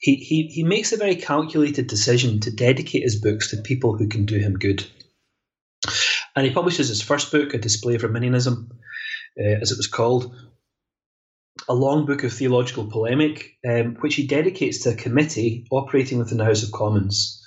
[0.00, 4.08] he, he, he makes a very calculated decision to dedicate his books to people who
[4.08, 4.84] can do him good.
[6.34, 8.70] And he publishes his first book, A Display of Arminianism,
[9.38, 10.34] uh, as it was called,
[11.68, 16.38] a long book of theological polemic, um, which he dedicates to a committee operating within
[16.38, 17.40] the House of Commons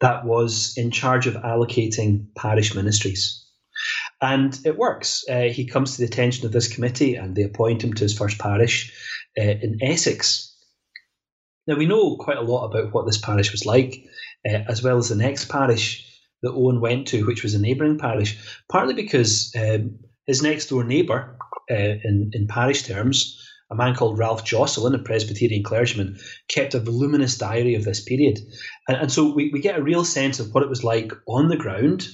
[0.00, 3.44] that was in charge of allocating parish ministries.
[4.20, 5.24] And it works.
[5.28, 8.16] Uh, he comes to the attention of this committee and they appoint him to his
[8.16, 8.92] first parish
[9.38, 10.56] uh, in Essex.
[11.66, 14.02] Now, we know quite a lot about what this parish was like,
[14.48, 16.04] uh, as well as the next parish
[16.42, 20.84] that Owen went to, which was a neighbouring parish, partly because um, his next door
[20.84, 21.36] neighbour,
[21.70, 26.80] uh, in, in parish terms, a man called Ralph Josselin, a Presbyterian clergyman, kept a
[26.80, 28.38] voluminous diary of this period.
[28.88, 31.48] And, and so we, we get a real sense of what it was like on
[31.48, 32.08] the ground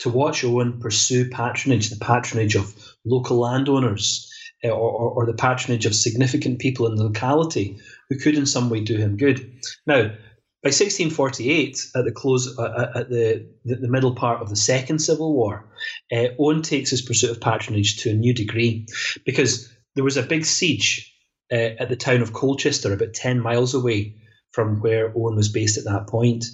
[0.00, 4.26] to watch Owen pursue patronage, the patronage of local landowners.
[4.62, 7.78] Uh, or, or, or, the patronage of significant people in the locality
[8.10, 9.58] who could in some way do him good.
[9.86, 10.10] Now,
[10.62, 14.98] by 1648, at the close, uh, uh, at the, the, middle part of the Second
[14.98, 15.64] Civil War,
[16.12, 18.86] uh, Owen takes his pursuit of patronage to a new degree
[19.24, 21.10] because there was a big siege
[21.50, 24.16] uh, at the town of Colchester, about 10 miles away
[24.52, 26.44] from where Owen was based at that point.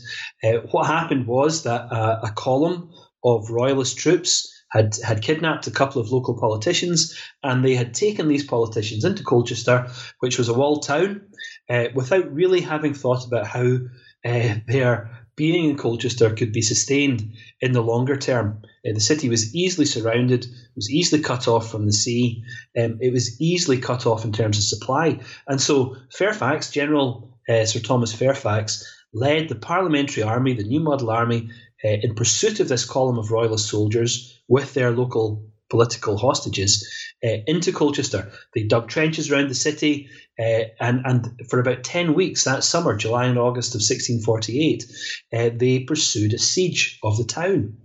[0.71, 2.93] What happened was that uh, a column
[3.27, 8.29] of royalist troops had, had kidnapped a couple of local politicians and they had taken
[8.29, 9.89] these politicians into Colchester,
[10.21, 11.23] which was a walled town,
[11.69, 13.79] uh, without really having thought about how
[14.25, 18.63] uh, their being in Colchester could be sustained in the longer term.
[18.89, 22.43] Uh, the city was easily surrounded, was easily cut off from the sea,
[22.79, 25.21] um, it was easily cut off in terms of supply.
[25.47, 31.51] And so Fairfax, General Sir Thomas Fairfax, led the Parliamentary Army, the New Model Army,
[31.85, 36.87] uh, in pursuit of this column of Royalist soldiers with their local political hostages
[37.25, 38.31] uh, into Colchester.
[38.55, 40.09] They dug trenches around the city,
[40.39, 44.85] uh, and and for about ten weeks that summer, July and August of 1648,
[45.33, 47.79] uh, they pursued a siege of the town.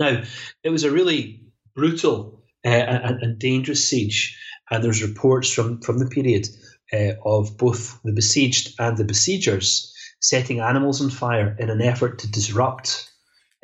[0.00, 0.22] Now,
[0.62, 1.42] it was a really
[1.74, 4.38] brutal uh, and, and, dangerous siege,
[4.70, 6.48] and there's reports from from the period
[6.92, 12.20] uh, of both the besieged and the besiegers setting animals on fire in an effort
[12.20, 13.10] to disrupt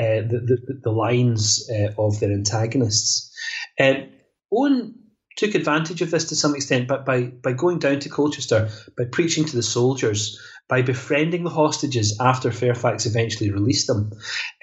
[0.00, 3.30] uh, the, the, lines of their antagonists.
[3.78, 4.08] Um,
[4.52, 4.94] Owen
[5.36, 9.04] took advantage of this to some extent, but by, by going down to Colchester, by
[9.10, 14.12] preaching to the soldiers, by befriending the hostages after Fairfax eventually released them,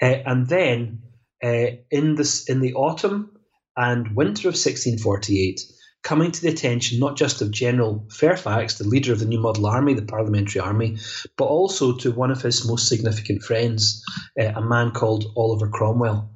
[0.00, 1.02] uh, and then
[1.44, 3.30] uh, in this in the autumn
[3.76, 5.60] and winter of 1648,
[6.02, 9.66] coming to the attention not just of General Fairfax, the leader of the New Model
[9.66, 10.98] Army, the Parliamentary Army,
[11.36, 14.02] but also to one of his most significant friends,
[14.40, 16.30] uh, a man called Oliver Cromwell.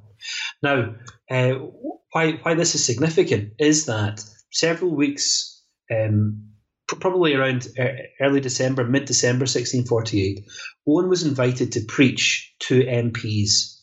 [0.61, 0.95] Now,
[1.29, 1.53] uh,
[2.11, 6.49] why why this is significant is that several weeks, um,
[6.87, 7.87] probably around uh,
[8.21, 10.45] early December, mid December 1648,
[10.87, 13.79] Owen was invited to preach to MPs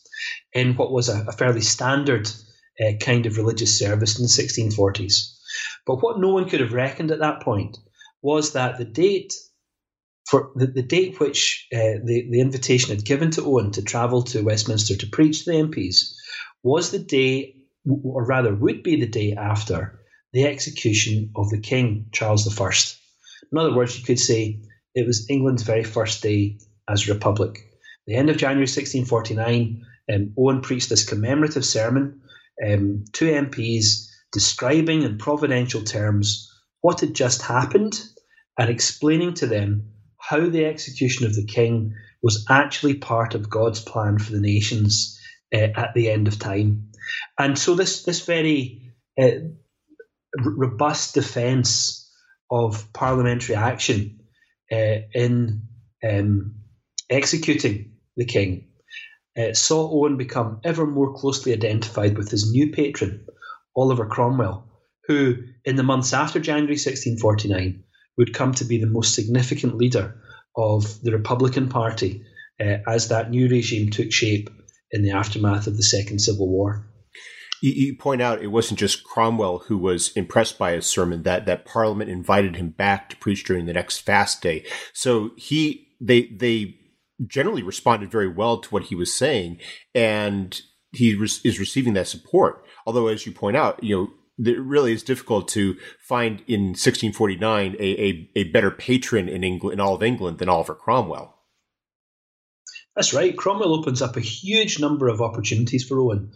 [0.52, 2.30] in what was a, a fairly standard
[2.80, 5.39] uh, kind of religious service in the 1640s.
[5.90, 7.76] But what no one could have reckoned at that point
[8.22, 9.34] was that the date
[10.24, 14.22] for the, the date which uh, the, the invitation had given to Owen to travel
[14.22, 16.14] to Westminster to preach to the MPs
[16.62, 17.56] was the day
[18.04, 19.98] or rather would be the day after
[20.32, 22.70] the execution of the King, Charles I.
[23.50, 24.60] In other words, you could say
[24.94, 27.68] it was England's very first day as a republic.
[28.06, 32.20] The end of January 1649, um, Owen preached this commemorative sermon
[32.64, 38.00] um, to MPs describing in providential terms what had just happened
[38.58, 43.80] and explaining to them how the execution of the king was actually part of God's
[43.80, 45.18] plan for the nations
[45.52, 46.90] uh, at the end of time.
[47.38, 49.30] And so this this very uh,
[50.38, 52.08] robust defence
[52.50, 54.20] of parliamentary action
[54.70, 55.62] uh, in
[56.08, 56.56] um,
[57.08, 58.68] executing the king
[59.38, 63.26] uh, saw Owen become ever more closely identified with his new patron,
[63.76, 64.66] Oliver Cromwell,
[65.06, 67.82] who, in the months after January 1649,
[68.18, 70.20] would come to be the most significant leader
[70.56, 72.22] of the Republican Party
[72.60, 74.50] uh, as that new regime took shape
[74.90, 76.86] in the aftermath of the Second Civil War.
[77.62, 81.46] You, you, point out it wasn't just Cromwell who was impressed by his sermon; that
[81.46, 84.64] that Parliament invited him back to preach during the next fast day.
[84.94, 86.76] So he they they
[87.26, 89.58] generally responded very well to what he was saying,
[89.94, 90.60] and
[90.92, 92.64] he re- is receiving that support.
[92.86, 94.10] Although, as you point out, you know
[94.46, 99.74] it really is difficult to find in 1649 a, a, a, better patron in England,
[99.74, 101.36] in all of England than Oliver Cromwell.
[102.96, 103.36] That's right.
[103.36, 106.32] Cromwell opens up a huge number of opportunities for Owen,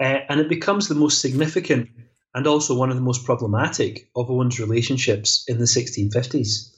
[0.00, 1.90] uh, and it becomes the most significant
[2.34, 6.72] and also one of the most problematic of Owen's relationships in the 1650s.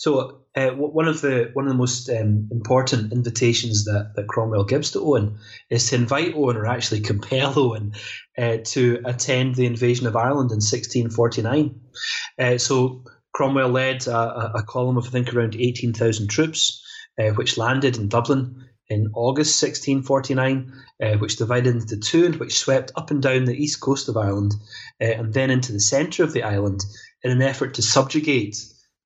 [0.00, 4.64] So uh, one of the one of the most um, important invitations that, that Cromwell
[4.64, 5.36] gives to Owen
[5.68, 7.92] is to invite Owen, or actually compel Owen,
[8.38, 11.78] uh, to attend the invasion of Ireland in 1649.
[12.38, 16.82] Uh, so Cromwell led a, a, column of I think around 18,000 troops,
[17.18, 22.58] uh, which landed in Dublin in August 1649, uh, which divided into two and which
[22.58, 24.54] swept up and down the east coast of Ireland
[24.98, 26.86] uh, and then into the centre of the island
[27.22, 28.56] in an effort to subjugate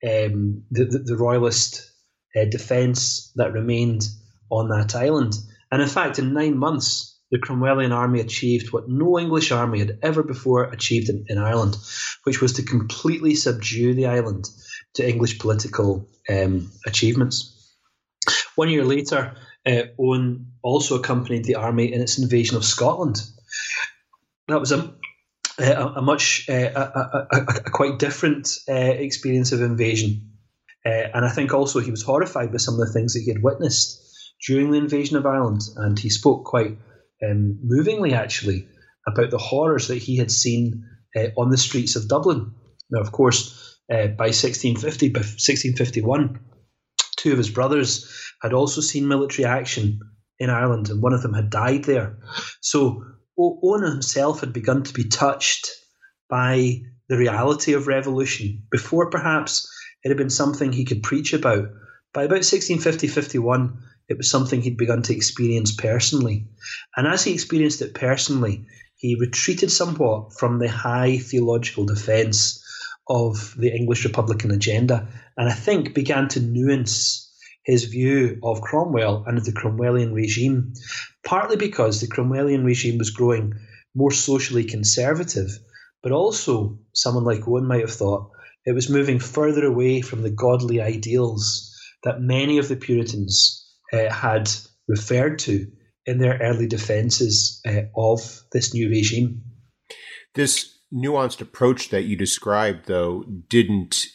[0.05, 1.90] um, the, the, the, royalist
[2.37, 4.07] uh, defence that remained
[4.51, 5.35] on that island.
[5.73, 9.99] And in fact, in nine months, the Cromwellian army achieved what no English army had
[10.03, 11.77] ever before achieved in, in Ireland,
[12.25, 14.49] which was to completely subdue the island
[14.95, 17.51] to English political um, achievements.
[18.55, 19.37] One year later,
[19.67, 23.23] uh, Owen also accompanied the army in its invasion of Scotland.
[24.49, 24.95] That was a
[25.59, 30.33] a, a much uh, a, a, a, quite different uh, experience of invasion,
[30.85, 33.33] uh, and I think also he was horrified by some of the things that he
[33.33, 34.01] had witnessed
[34.47, 36.77] during the invasion of Ireland, and he spoke quite
[37.23, 38.67] um, movingly actually
[39.07, 40.85] about the horrors that he had seen
[41.17, 42.53] uh, on the streets of Dublin.
[42.90, 46.40] Now, of course, uh, by 1650, by 1651,
[47.17, 48.11] two of his brothers
[48.43, 50.01] had also seen military action
[50.38, 52.19] in Ireland, and one of them had died there.
[52.61, 53.05] So
[53.38, 55.70] Owen himself had begun to be touched
[56.29, 59.68] by the reality of revolution before perhaps
[60.03, 61.68] it had been something he could preach about.
[62.12, 66.47] By about 1650 51, it was something he'd begun to experience personally.
[66.97, 68.66] And as he experienced it personally,
[68.97, 72.62] he retreated somewhat from the high theological defence
[73.09, 77.24] of the English Republican agenda, and I think began to nuance
[77.64, 80.74] his view of Cromwell and of the Cromwellian regime,
[81.24, 83.55] partly because the Cromwellian regime was growing
[83.94, 85.48] more socially conservative,
[86.03, 88.31] but also, someone like Owen might have thought,
[88.66, 91.70] it was moving further away from the godly ideals
[92.03, 94.50] that many of the Puritans uh, had
[94.88, 95.66] referred to
[96.07, 99.42] in their early defences uh, of this new regime.
[100.35, 104.07] This nuanced approach that you described, though, didn't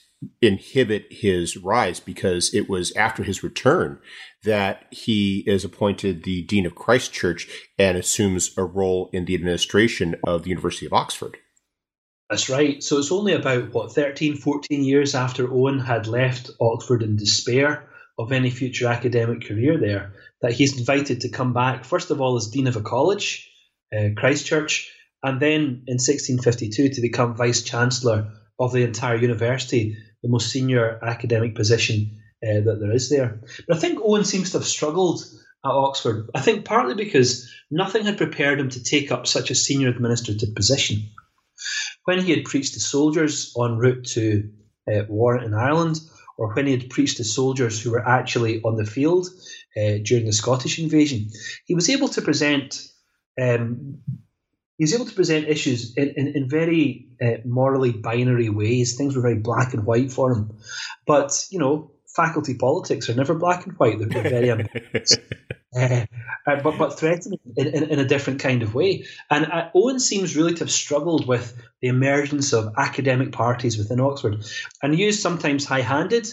[0.41, 3.99] inhibit his rise because it was after his return
[4.43, 9.35] that he is appointed the Dean of Christ Church and assumes a role in the
[9.35, 11.37] administration of the University of Oxford.
[12.29, 12.83] That's right.
[12.83, 17.89] So it's only about, what, 13, 14 years after Owen had left Oxford in despair
[18.19, 22.35] of any future academic career there that he's invited to come back, first of all,
[22.35, 23.49] as Dean of a college,
[23.97, 24.91] uh, Christ Church,
[25.23, 30.99] and then in 1652 to become Vice Chancellor of the entire university the most senior
[31.03, 33.41] academic position uh, that there is there.
[33.67, 35.21] But I think Owen seems to have struggled
[35.65, 36.29] at Oxford.
[36.33, 40.55] I think partly because nothing had prepared him to take up such a senior administrative
[40.55, 41.09] position.
[42.05, 44.49] When he had preached to soldiers en route to
[44.91, 45.99] uh, war in Ireland,
[46.37, 49.27] or when he had preached to soldiers who were actually on the field
[49.75, 51.29] uh, during the Scottish invasion,
[51.65, 52.81] he was able to present
[53.39, 53.99] um,
[54.79, 58.95] he was able to present issues in, in, in very uh, morally binary ways.
[58.95, 60.57] Things were very black and white for him.
[61.05, 63.99] But, you know, faculty politics are never black and white.
[63.99, 65.17] They're, very ambiguous.
[65.75, 66.05] uh,
[66.47, 69.03] uh, but, but threatening in, in, in, a different kind of way.
[69.29, 73.99] And uh, Owen seems really to have struggled with the emergence of academic parties within
[73.99, 74.45] Oxford
[74.81, 76.25] and used sometimes high handed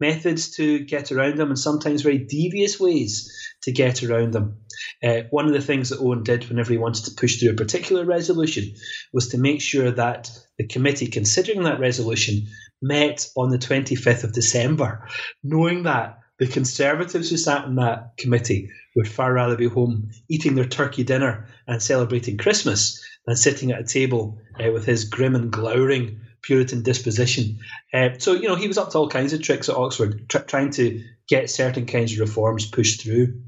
[0.00, 4.58] methods to get around them and sometimes very devious ways to get around them.
[5.02, 7.54] Uh, one of the things that Owen did whenever he wanted to push through a
[7.54, 8.74] particular resolution
[9.12, 12.46] was to make sure that the committee considering that resolution
[12.82, 15.08] met on the 25th of December,
[15.42, 20.54] knowing that the Conservatives who sat in that committee would far rather be home eating
[20.54, 25.34] their turkey dinner and celebrating Christmas than sitting at a table uh, with his grim
[25.34, 27.58] and glowering Puritan disposition.
[27.92, 30.38] Uh, so, you know, he was up to all kinds of tricks at Oxford, tr-
[30.38, 33.40] trying to get certain kinds of reforms pushed through.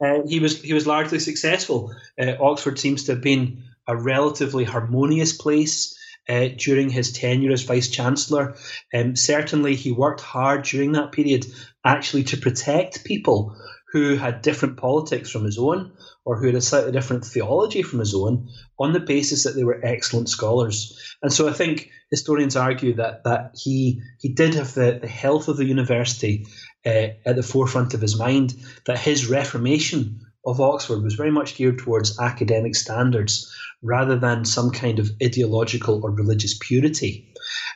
[0.00, 1.94] Uh, he was he was largely successful.
[2.20, 7.62] Uh, Oxford seems to have been a relatively harmonious place uh, during his tenure as
[7.62, 8.54] vice chancellor.
[8.94, 11.46] Um, certainly, he worked hard during that period
[11.84, 13.56] actually to protect people
[13.92, 15.92] who had different politics from his own
[16.24, 18.48] or who had a slightly different theology from his own
[18.78, 21.16] on the basis that they were excellent scholars.
[21.22, 25.48] And so I think historians argue that that he he did have the, the health
[25.48, 26.46] of the university
[26.88, 28.54] uh, at the forefront of his mind,
[28.86, 34.70] that his reformation of Oxford was very much geared towards academic standards rather than some
[34.70, 37.32] kind of ideological or religious purity.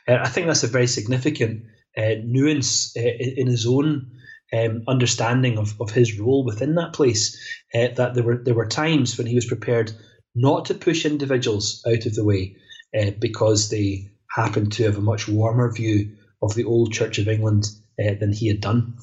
[0.08, 1.64] Uh, I think that's a very significant
[1.96, 4.10] uh, nuance uh, in his own
[4.52, 7.38] um, understanding of, of his role within that place.
[7.74, 9.92] Uh, that there were there were times when he was prepared
[10.34, 12.56] not to push individuals out of the way
[12.98, 17.28] uh, because they happened to have a much warmer view of the old Church of
[17.28, 17.66] England
[18.02, 18.94] uh, than he had done.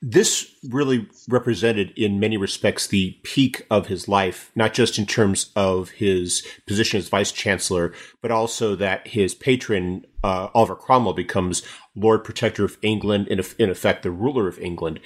[0.00, 5.50] This really represented, in many respects, the peak of his life, not just in terms
[5.56, 7.92] of his position as vice chancellor,
[8.22, 11.64] but also that his patron, uh, Oliver Cromwell, becomes
[11.96, 15.00] Lord Protector of England, in, in effect, the ruler of England.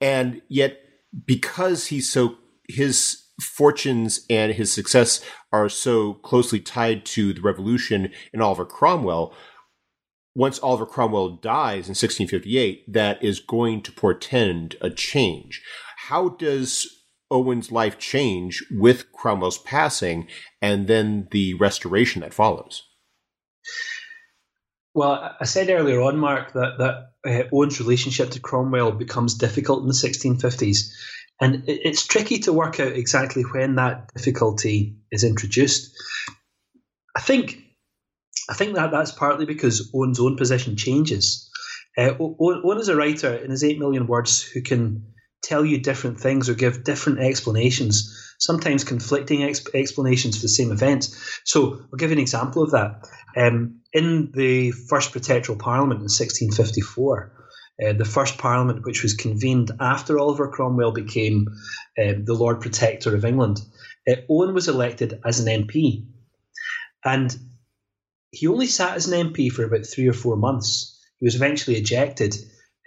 [0.00, 0.78] And yet,
[1.26, 2.36] because he's so,
[2.70, 5.22] his fortunes and his success
[5.52, 9.34] are so closely tied to the revolution in Oliver Cromwell,
[10.34, 15.62] once Oliver Cromwell dies in 1658, that is going to portend a change.
[16.08, 16.86] How does
[17.30, 20.28] Owen's life change with Cromwell's passing
[20.60, 22.82] and then the restoration that follows?
[24.94, 29.80] Well, I said earlier on, Mark, that, that uh, Owen's relationship to Cromwell becomes difficult
[29.82, 30.92] in the 1650s.
[31.40, 35.96] And it's tricky to work out exactly when that difficulty is introduced.
[37.16, 37.61] I think
[38.52, 41.50] I think that that's partly because Owen's own position changes.
[41.96, 45.06] Uh, Owen is a writer in his 8 million words who can
[45.42, 50.70] tell you different things or give different explanations, sometimes conflicting exp- explanations for the same
[50.70, 51.08] event.
[51.44, 53.08] So I'll give you an example of that.
[53.38, 57.32] Um, in the first Protectoral Parliament in 1654,
[57.82, 61.48] uh, the first Parliament, which was convened after Oliver Cromwell became
[61.98, 63.62] um, the Lord Protector of England,
[64.06, 66.04] uh, Owen was elected as an MP.
[67.02, 67.34] And
[68.32, 70.98] he only sat as an MP for about three or four months.
[71.20, 72.34] He was eventually ejected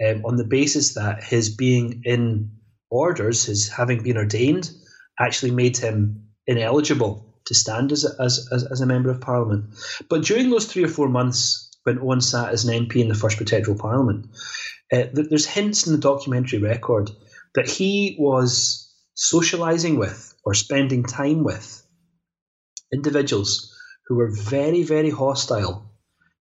[0.06, 2.52] um, on the basis that his being in
[2.90, 4.72] orders, his having been ordained,
[5.20, 9.66] actually made him ineligible to stand as a, as, as, as a member of parliament.
[10.10, 13.16] But during those three or four months when Owen sat as an MP in the
[13.16, 14.26] first Protectoral Parliament,
[14.92, 17.12] uh, there's hints in the documentary record
[17.54, 21.86] that he was socialising with or spending time with
[22.92, 23.75] individuals
[24.08, 25.92] who were very, very hostile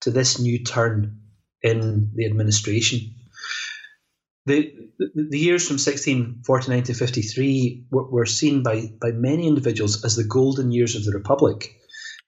[0.02, 1.20] to this new turn
[1.62, 3.14] in the administration.
[4.46, 10.16] The, the, years from 1649 to 53 were, were seen by, by many individuals as
[10.16, 11.76] the golden years of the Republic.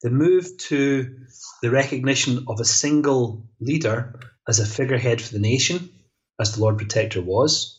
[0.03, 1.16] The move to
[1.62, 5.91] the recognition of a single leader as a figurehead for the nation,
[6.39, 7.78] as the Lord Protector was,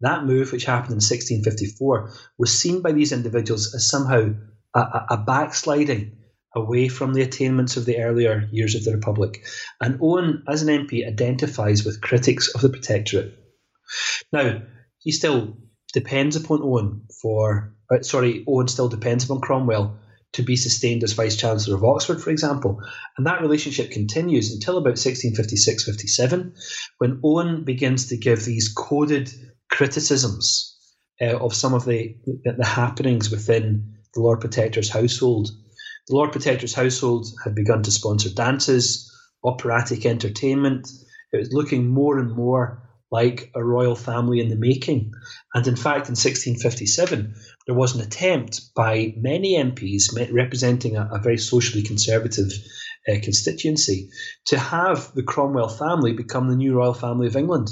[0.00, 4.34] that move, which happened in 1654, was seen by these individuals as somehow
[4.74, 4.80] a,
[5.10, 6.18] a backsliding
[6.54, 9.44] away from the attainments of the earlier years of the Republic.
[9.80, 13.34] And Owen, as an MP, identifies with critics of the Protectorate.
[14.32, 14.62] Now,
[14.98, 15.58] he still
[15.92, 19.98] depends upon Owen for, uh, sorry, Owen still depends upon Cromwell
[20.32, 22.82] to be sustained as Vice Chancellor of Oxford, for example.
[23.16, 26.54] And that relationship continues until about 1656 57,
[26.98, 29.30] when Owen begins to give these coded
[29.70, 30.76] criticisms
[31.20, 35.50] uh, of some of the, the, the happenings within the Lord Protector's household
[36.08, 39.12] the Lord Protector's household had begun to sponsor dances,
[39.44, 40.88] operatic entertainment.
[41.32, 45.12] It was looking more and more like a royal family in the making.
[45.54, 47.34] And in fact, in 1657,
[47.66, 52.50] there was an attempt by many MPs representing a, a very socially conservative
[53.08, 54.10] uh, constituency
[54.46, 57.68] to have the Cromwell family become the new royal family of England.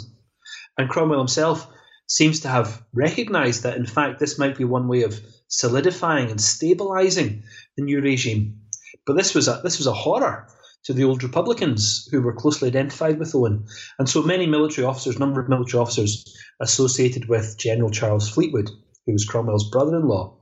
[0.79, 1.69] And Cromwell himself
[2.07, 5.21] seems to have recognised that, in fact, this might be one way of
[5.59, 7.43] solidifying and stabilising
[7.77, 8.61] the new regime.
[9.07, 10.49] But this was a this was a horror
[10.85, 13.67] to the old Republicans who were closely identified with Owen.
[13.99, 18.71] And so many military officers, number of military officers associated with General Charles Fleetwood,
[19.07, 20.37] who was Cromwell's brother in law,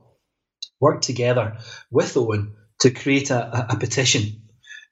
[0.81, 1.57] worked together
[1.91, 4.41] with Owen to create a, a, petition.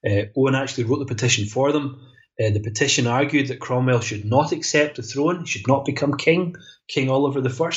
[0.10, 2.08] Uh, Owen actually wrote the petition for them.
[2.42, 6.56] Uh, the petition argued that Cromwell should not accept the throne, should not become king,
[6.88, 7.72] King Oliver I.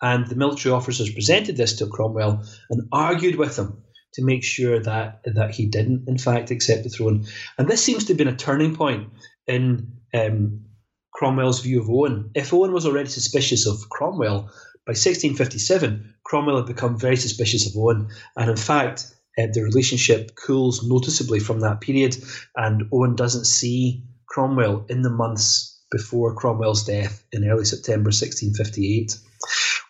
[0.00, 3.82] And the military officers presented this to Cromwell and argued with him
[4.14, 7.26] to make sure that that he didn't, in fact, accept the throne.
[7.56, 9.10] And this seems to have been a turning point
[9.46, 10.64] in um,
[11.12, 12.30] Cromwell's view of Owen.
[12.34, 14.50] If Owen was already suspicious of Cromwell,
[14.86, 19.06] by 1657, Cromwell had become very suspicious of Owen, and in fact,
[19.38, 22.16] uh, the relationship cools noticeably from that period,
[22.56, 29.16] and Owen doesn't see Cromwell in the months before Cromwell's death in early September 1658.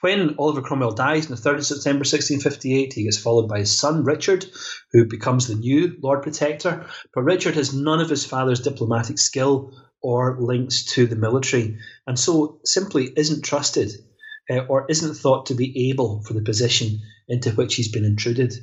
[0.01, 3.76] When Oliver Cromwell dies on the 3rd of September 1658, he gets followed by his
[3.76, 4.46] son Richard,
[4.92, 6.86] who becomes the new Lord Protector.
[7.12, 12.16] But Richard has none of his father's diplomatic skill or links to the military, and
[12.16, 13.90] so simply isn't trusted
[14.49, 18.55] uh, or isn't thought to be able for the position into which he's been intruded.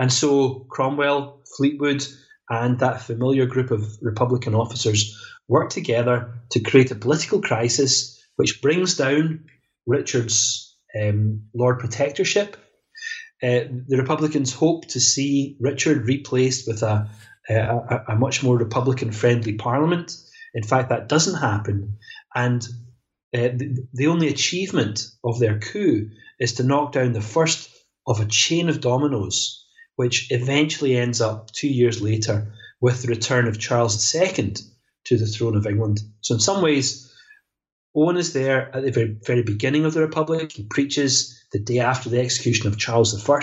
[0.00, 2.04] And so Cromwell, Fleetwood,
[2.50, 5.16] and that familiar group of Republican officers
[5.46, 9.44] work together to create a political crisis which brings down
[9.86, 12.56] Richard's um, Lord Protectorship.
[13.42, 17.10] Uh, the Republicans hope to see Richard replaced with a,
[17.48, 20.16] a, a, much more Republican friendly parliament.
[20.54, 21.98] In fact, that doesn't happen.
[22.34, 22.62] And
[23.34, 27.68] uh, the, the only achievement of their coup is to knock down the first
[28.06, 29.66] of a chain of dominoes,
[29.96, 34.54] which eventually ends up two years later with the return of Charles II
[35.04, 36.00] to the throne of England.
[36.20, 37.11] So, in some ways,
[37.94, 40.52] Owen is there at the very, very beginning of the Republic.
[40.52, 43.42] He preaches the day after the execution of Charles I.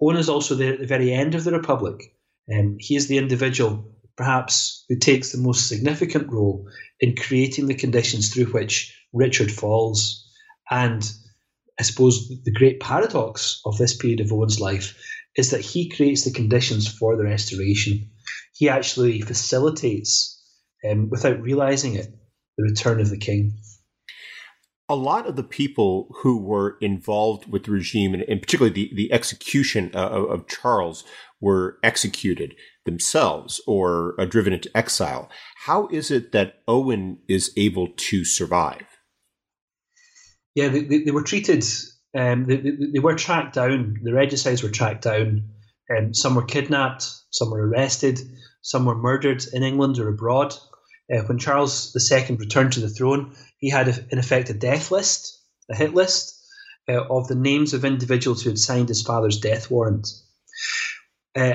[0.00, 2.16] Owen is also there at the very end of the Republic.
[2.52, 3.84] Um, he is the individual,
[4.16, 6.66] perhaps, who takes the most significant role
[7.00, 10.26] in creating the conditions through which Richard falls.
[10.70, 11.08] And
[11.78, 14.96] I suppose the great paradox of this period of Owen's life
[15.36, 18.10] is that he creates the conditions for the restoration.
[18.54, 20.42] He actually facilitates,
[20.88, 22.08] um, without realizing it,
[22.56, 23.54] the return of the king.
[24.88, 28.90] A lot of the people who were involved with the regime, and, and particularly the,
[28.94, 31.04] the execution uh, of, of Charles,
[31.40, 35.30] were executed themselves or uh, driven into exile.
[35.64, 38.86] How is it that Owen is able to survive?
[40.54, 41.64] Yeah, they, they, they were treated,
[42.16, 45.44] um, they, they, they, were tracked down, the regicides were tracked down.
[45.96, 48.20] Um, some were kidnapped, some were arrested,
[48.62, 50.54] some were murdered in England or abroad.
[51.12, 55.40] Uh, when Charles II returned to the throne, he had, in effect, a death list,
[55.70, 56.40] a hit list
[56.88, 60.08] uh, of the names of individuals who had signed his father's death warrant.
[61.36, 61.54] Uh,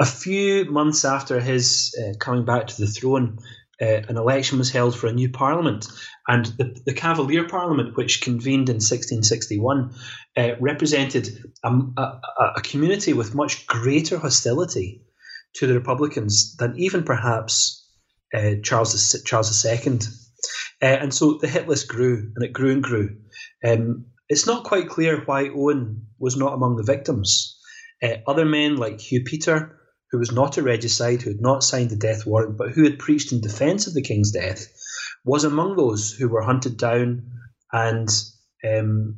[0.00, 3.38] a few months after his uh, coming back to the throne,
[3.80, 5.86] uh, an election was held for a new parliament,
[6.26, 9.94] and the, the Cavalier Parliament, which convened in 1661,
[10.36, 11.28] uh, represented
[11.62, 12.20] a, a,
[12.56, 15.02] a, community with much greater hostility
[15.54, 17.77] to the Republicans than even perhaps
[18.34, 19.98] uh, Charles Charles II.
[20.80, 23.16] Uh, and so the hit list grew, and it grew and grew.
[23.64, 27.58] Um, it's not quite clear why Owen was not among the victims.
[28.02, 29.78] Uh, other men like Hugh Peter
[30.10, 32.98] who was not a regicide, who had not signed the death warrant, but who had
[32.98, 34.66] preached in defence of the king's death,
[35.24, 37.30] was among those who were hunted down
[37.72, 38.08] and
[38.66, 39.16] um,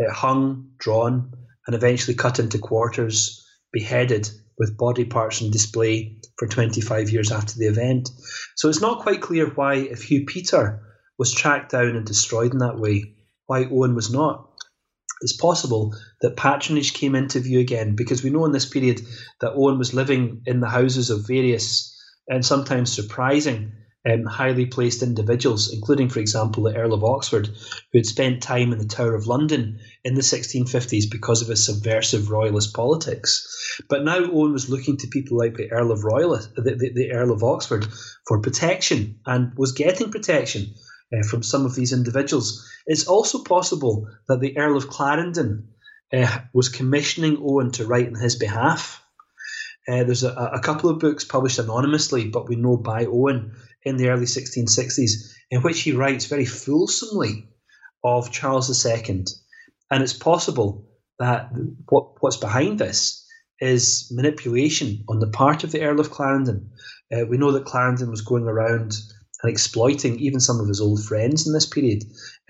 [0.00, 1.32] uh, hung, drawn,
[1.66, 4.28] and eventually cut into quarters, beheaded
[4.58, 8.10] with body parts on display for 25 years after the event.
[8.56, 10.82] So it's not quite clear why, if Hugh Peter
[11.18, 13.14] was tracked down and destroyed in that way,
[13.46, 14.48] why Owen was not
[15.24, 19.00] it's possible that patronage came into view again because we know in this period
[19.40, 21.98] that Owen was living in the houses of various
[22.28, 23.72] and sometimes surprising
[24.10, 28.72] um, highly placed individuals, including, for example, the Earl of Oxford, who had spent time
[28.72, 33.80] in the Tower of London in the 1650s because of his subversive royalist politics.
[33.88, 37.12] But now Owen was looking to people like the Earl of Royal, the, the, the
[37.12, 37.86] Earl of Oxford,
[38.26, 40.74] for protection and was getting protection
[41.12, 42.68] uh, from some of these individuals.
[42.86, 45.68] It's also possible that the Earl of Clarendon
[46.12, 49.02] uh, was commissioning Owen to write in his behalf.
[49.86, 53.96] Uh, there's a, a, couple of books published anonymously, but we know by Owen in
[53.96, 57.48] the early 1660s, in which he writes very fulsomely
[58.02, 59.24] of Charles II.
[59.90, 61.50] And it's possible that
[61.88, 63.24] what, what's behind this
[63.60, 66.70] is manipulation on the part of the Earl of Clarendon.
[67.12, 68.94] Uh, we know that Clarendon was going around
[69.42, 72.04] and exploiting even some of his old friends in this period,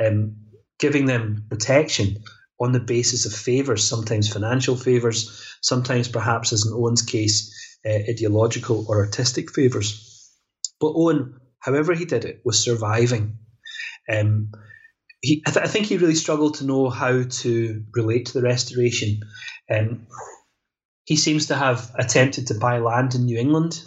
[0.05, 0.37] um,
[0.79, 2.17] giving them protection
[2.61, 7.99] on the basis of favours, sometimes financial favours, sometimes perhaps, as in Owen's case, uh,
[8.09, 10.14] ideological or artistic favours.
[10.85, 13.39] But Owen, however he did it, was surviving.
[14.13, 14.53] Um,
[15.23, 18.43] he, I, th- I, think he really struggled to know how to relate to the
[18.43, 19.21] restoration.
[19.75, 20.07] Um,
[21.05, 23.83] he seems to have attempted to buy land in New England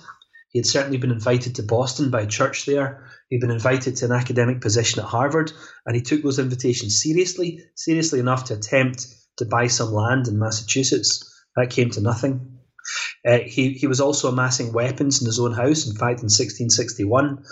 [0.57, 3.07] he had certainly been invited to Boston by a church there.
[3.29, 5.51] He'd been invited to an academic position at Harvard,
[5.85, 9.05] and he took those invitations seriously, seriously enough to attempt
[9.37, 11.31] to buy some land in Massachusetts.
[11.55, 12.56] That came to nothing.
[13.27, 15.85] Uh, he, he was also amassing weapons in his own house.
[15.85, 17.43] In fact, in 1661,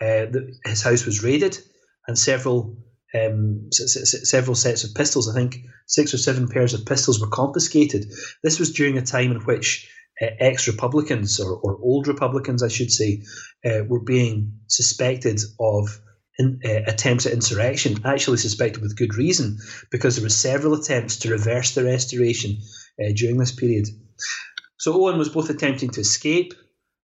[0.00, 1.58] uh, the, his house was raided,
[2.06, 2.76] and several
[3.14, 8.10] um, several sets of pistols, I think six or seven pairs of pistols, were confiscated.
[8.42, 12.68] This was during a time in which uh, ex Republicans or, or, old Republicans, I
[12.68, 13.22] should say,
[13.64, 16.00] uh, were being suspected of
[16.38, 19.58] in, uh, attempts at insurrection, actually suspected with good reason,
[19.90, 22.58] because there were several attempts to reverse the restoration
[22.98, 23.88] uh, during this period.
[24.82, 26.54] So Owen was both attempting to escape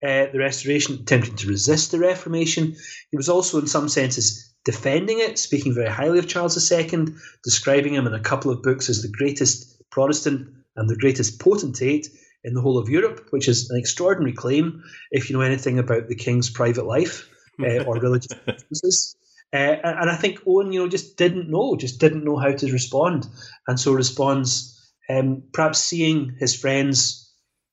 [0.04, 2.76] uh, the restoration, attempting to resist the Reformation.
[3.10, 7.06] He was also, in some senses, defending it, speaking very highly of Charles II,
[7.42, 12.10] describing him in a couple of books as the greatest Protestant and the greatest potentate
[12.44, 16.08] in the whole of Europe, which is an extraordinary claim if you know anything about
[16.08, 17.26] the king's private life
[17.58, 19.16] uh, or religious preferences.
[19.50, 22.70] Uh, and I think Owen, you know, just didn't know, just didn't know how to
[22.70, 23.26] respond,
[23.66, 27.21] and so responds, um, perhaps seeing his friends'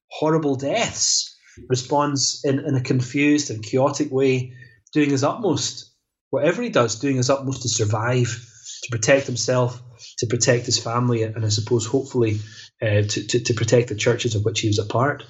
[0.09, 1.35] horrible deaths
[1.67, 4.53] responds in, in a confused and chaotic way,
[4.93, 5.91] doing his utmost,
[6.29, 8.45] whatever he does, doing his utmost to survive,
[8.83, 9.81] to protect himself,
[10.19, 12.39] to protect his family, and I suppose hopefully
[12.81, 15.23] uh, to, to, to protect the churches of which he was a part.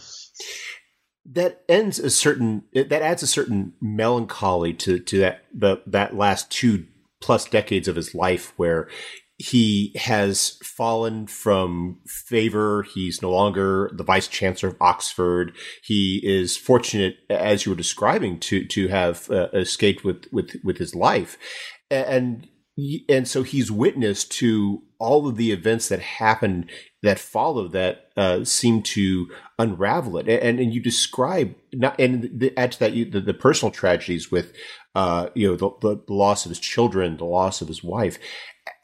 [1.32, 6.49] That ends a certain that adds a certain melancholy to to that the, that last
[6.49, 6.86] two
[7.21, 8.88] plus decades of his life where
[9.39, 12.83] he has fallen from favor.
[12.83, 15.55] He's no longer the vice chancellor of Oxford.
[15.81, 20.77] He is fortunate, as you were describing, to to have uh, escaped with with with
[20.77, 21.37] his life,
[21.89, 22.49] and
[23.07, 26.69] and so he's witness to all of the events that happened
[27.01, 29.27] that follow that uh, seem to
[29.57, 30.27] unravel it.
[30.27, 34.29] And, and you describe not, and the, add to that you, the, the, personal tragedies
[34.29, 34.53] with,
[34.95, 38.19] uh, you know, the, the loss of his children, the loss of his wife.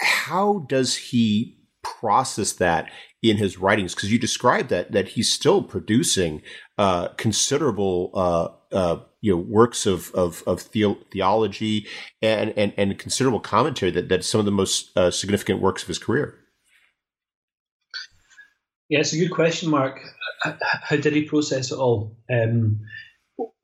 [0.01, 2.89] How does he process that
[3.21, 3.95] in his writings?
[3.95, 6.41] Because you describe that that he's still producing
[6.77, 8.11] uh, considerable.
[8.13, 11.87] Uh, uh, you know works of of, of the- theology
[12.21, 15.87] and, and and considerable commentary that that's some of the most uh, significant works of
[15.87, 16.37] his career.
[18.87, 19.99] Yeah, it's a good question, Mark.
[20.43, 22.17] How did he process it all?
[22.31, 22.81] Um,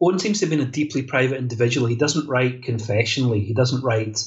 [0.01, 1.85] Owen seems to have been a deeply private individual.
[1.85, 3.45] He doesn't write confessionally.
[3.45, 4.19] He doesn't write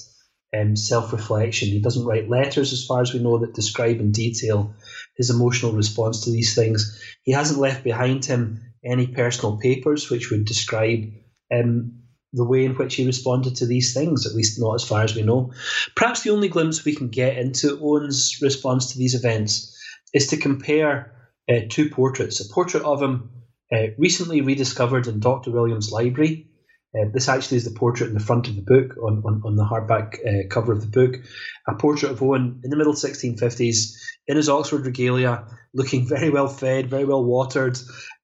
[0.55, 1.69] um, self-reflection.
[1.69, 4.75] He doesn't write letters, as far as we know, that describe in detail
[5.17, 7.01] his emotional response to these things.
[7.23, 11.13] He hasn't left behind him any personal papers which would describe
[11.53, 12.03] um,
[12.33, 15.15] the way in which he responded to these things, at least not as far as
[15.15, 15.53] we know.
[15.95, 19.79] Perhaps the only glimpse we can get into Owen's response to these events
[20.13, 21.13] is to compare
[21.49, 22.41] uh, two portraits.
[22.41, 23.31] A portrait of him
[23.73, 25.51] uh, recently rediscovered in Dr.
[25.51, 26.49] Williams' library.
[26.95, 29.57] Uh, this actually is the portrait in the front of the book, on, on, on
[29.57, 31.21] the hardback uh, cover of the book.
[31.67, 33.95] A portrait of Owen in the middle 1650s
[34.29, 37.79] in his Oxford regalia, looking very well fed, very well watered.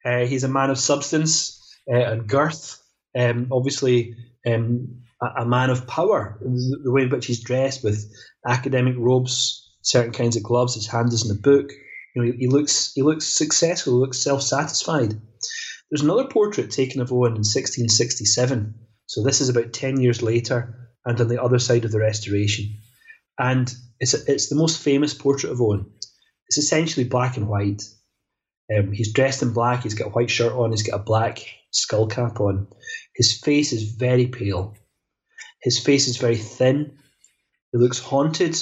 [0.05, 1.61] Uh, he's a man of substance
[1.93, 2.81] uh, and girth,
[3.19, 4.15] um, obviously
[4.47, 8.11] um, a, a, man of power, the way in which he's dressed with
[8.47, 10.75] academic robes, certain kinds of gloves.
[10.75, 11.71] His hand is in the book.
[12.15, 13.95] You know, he, he looks he looks successful.
[13.95, 15.21] He looks self satisfied.
[15.91, 18.75] There's another portrait taken of Owen in 1667.
[19.07, 22.79] So this is about ten years later, and on the other side of the Restoration.
[23.39, 25.87] And it's a, it's the most famous portrait of Owen.
[26.49, 27.83] It's essentially black and white.
[28.77, 29.83] Um, he's dressed in black.
[29.83, 30.71] He's got a white shirt on.
[30.71, 31.41] He's got a black
[31.73, 32.69] skull cap on.
[33.17, 34.77] His face is very pale.
[35.63, 36.99] His face is very thin.
[37.73, 38.57] He looks haunted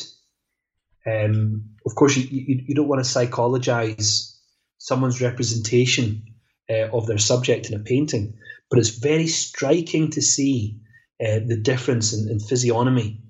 [1.08, 4.38] um, of course, you, you, you don't want to psychologize
[4.78, 6.22] someone's representation
[6.70, 8.34] uh, of their subject in a painting,
[8.70, 10.80] but it's very striking to see
[11.20, 13.20] uh, the difference in, in physiognomy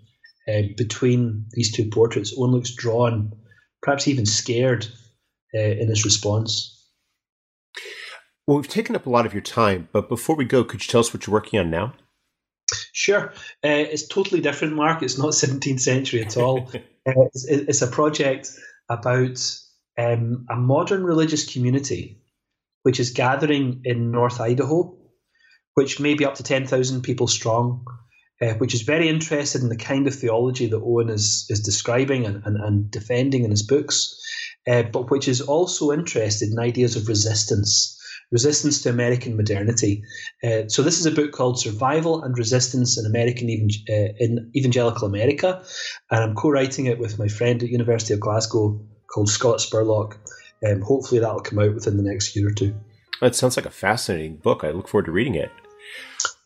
[0.48, 2.36] uh, between these two portraits.
[2.36, 3.32] One looks drawn,
[3.82, 4.86] perhaps even scared
[5.54, 6.74] uh, in his response.
[8.46, 10.90] Well, we've taken up a lot of your time, but before we go, could you
[10.90, 11.92] tell us what you're working on now?
[12.92, 13.32] Sure.
[13.64, 15.02] Uh, it's totally different, Mark.
[15.02, 16.70] It's not 17th century at all.
[16.74, 18.50] uh, it's, it's, a project
[18.88, 19.38] about
[19.98, 22.18] um, a modern religious community
[22.88, 24.96] which is gathering in North Idaho,
[25.74, 27.84] which may be up to 10,000 people strong,
[28.40, 32.24] uh, which is very interested in the kind of theology that Owen is, is describing
[32.24, 34.18] and, and, and defending in his books,
[34.66, 37.94] uh, but which is also interested in ideas of resistance
[38.30, 40.02] Resistance to American Modernity.
[40.44, 45.08] Uh, so this is a book called Survival and Resistance in American uh, in Evangelical
[45.08, 45.62] America,
[46.10, 48.80] and I'm co-writing it with my friend at University of Glasgow
[49.10, 50.16] called Scott Spurlock.
[50.66, 52.74] Um, hopefully that'll come out within the next year or two.
[53.20, 54.64] It sounds like a fascinating book.
[54.64, 55.50] I look forward to reading it.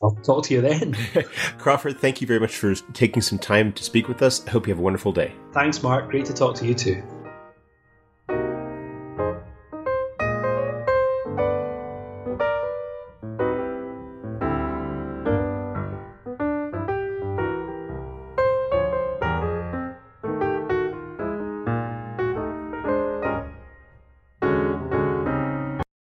[0.02, 0.96] I'll talk to you then.
[1.58, 4.46] Crawford, thank you very much for taking some time to speak with us.
[4.46, 5.32] I hope you have a wonderful day.
[5.52, 6.10] Thanks, Mark.
[6.10, 7.02] Great to talk to you too.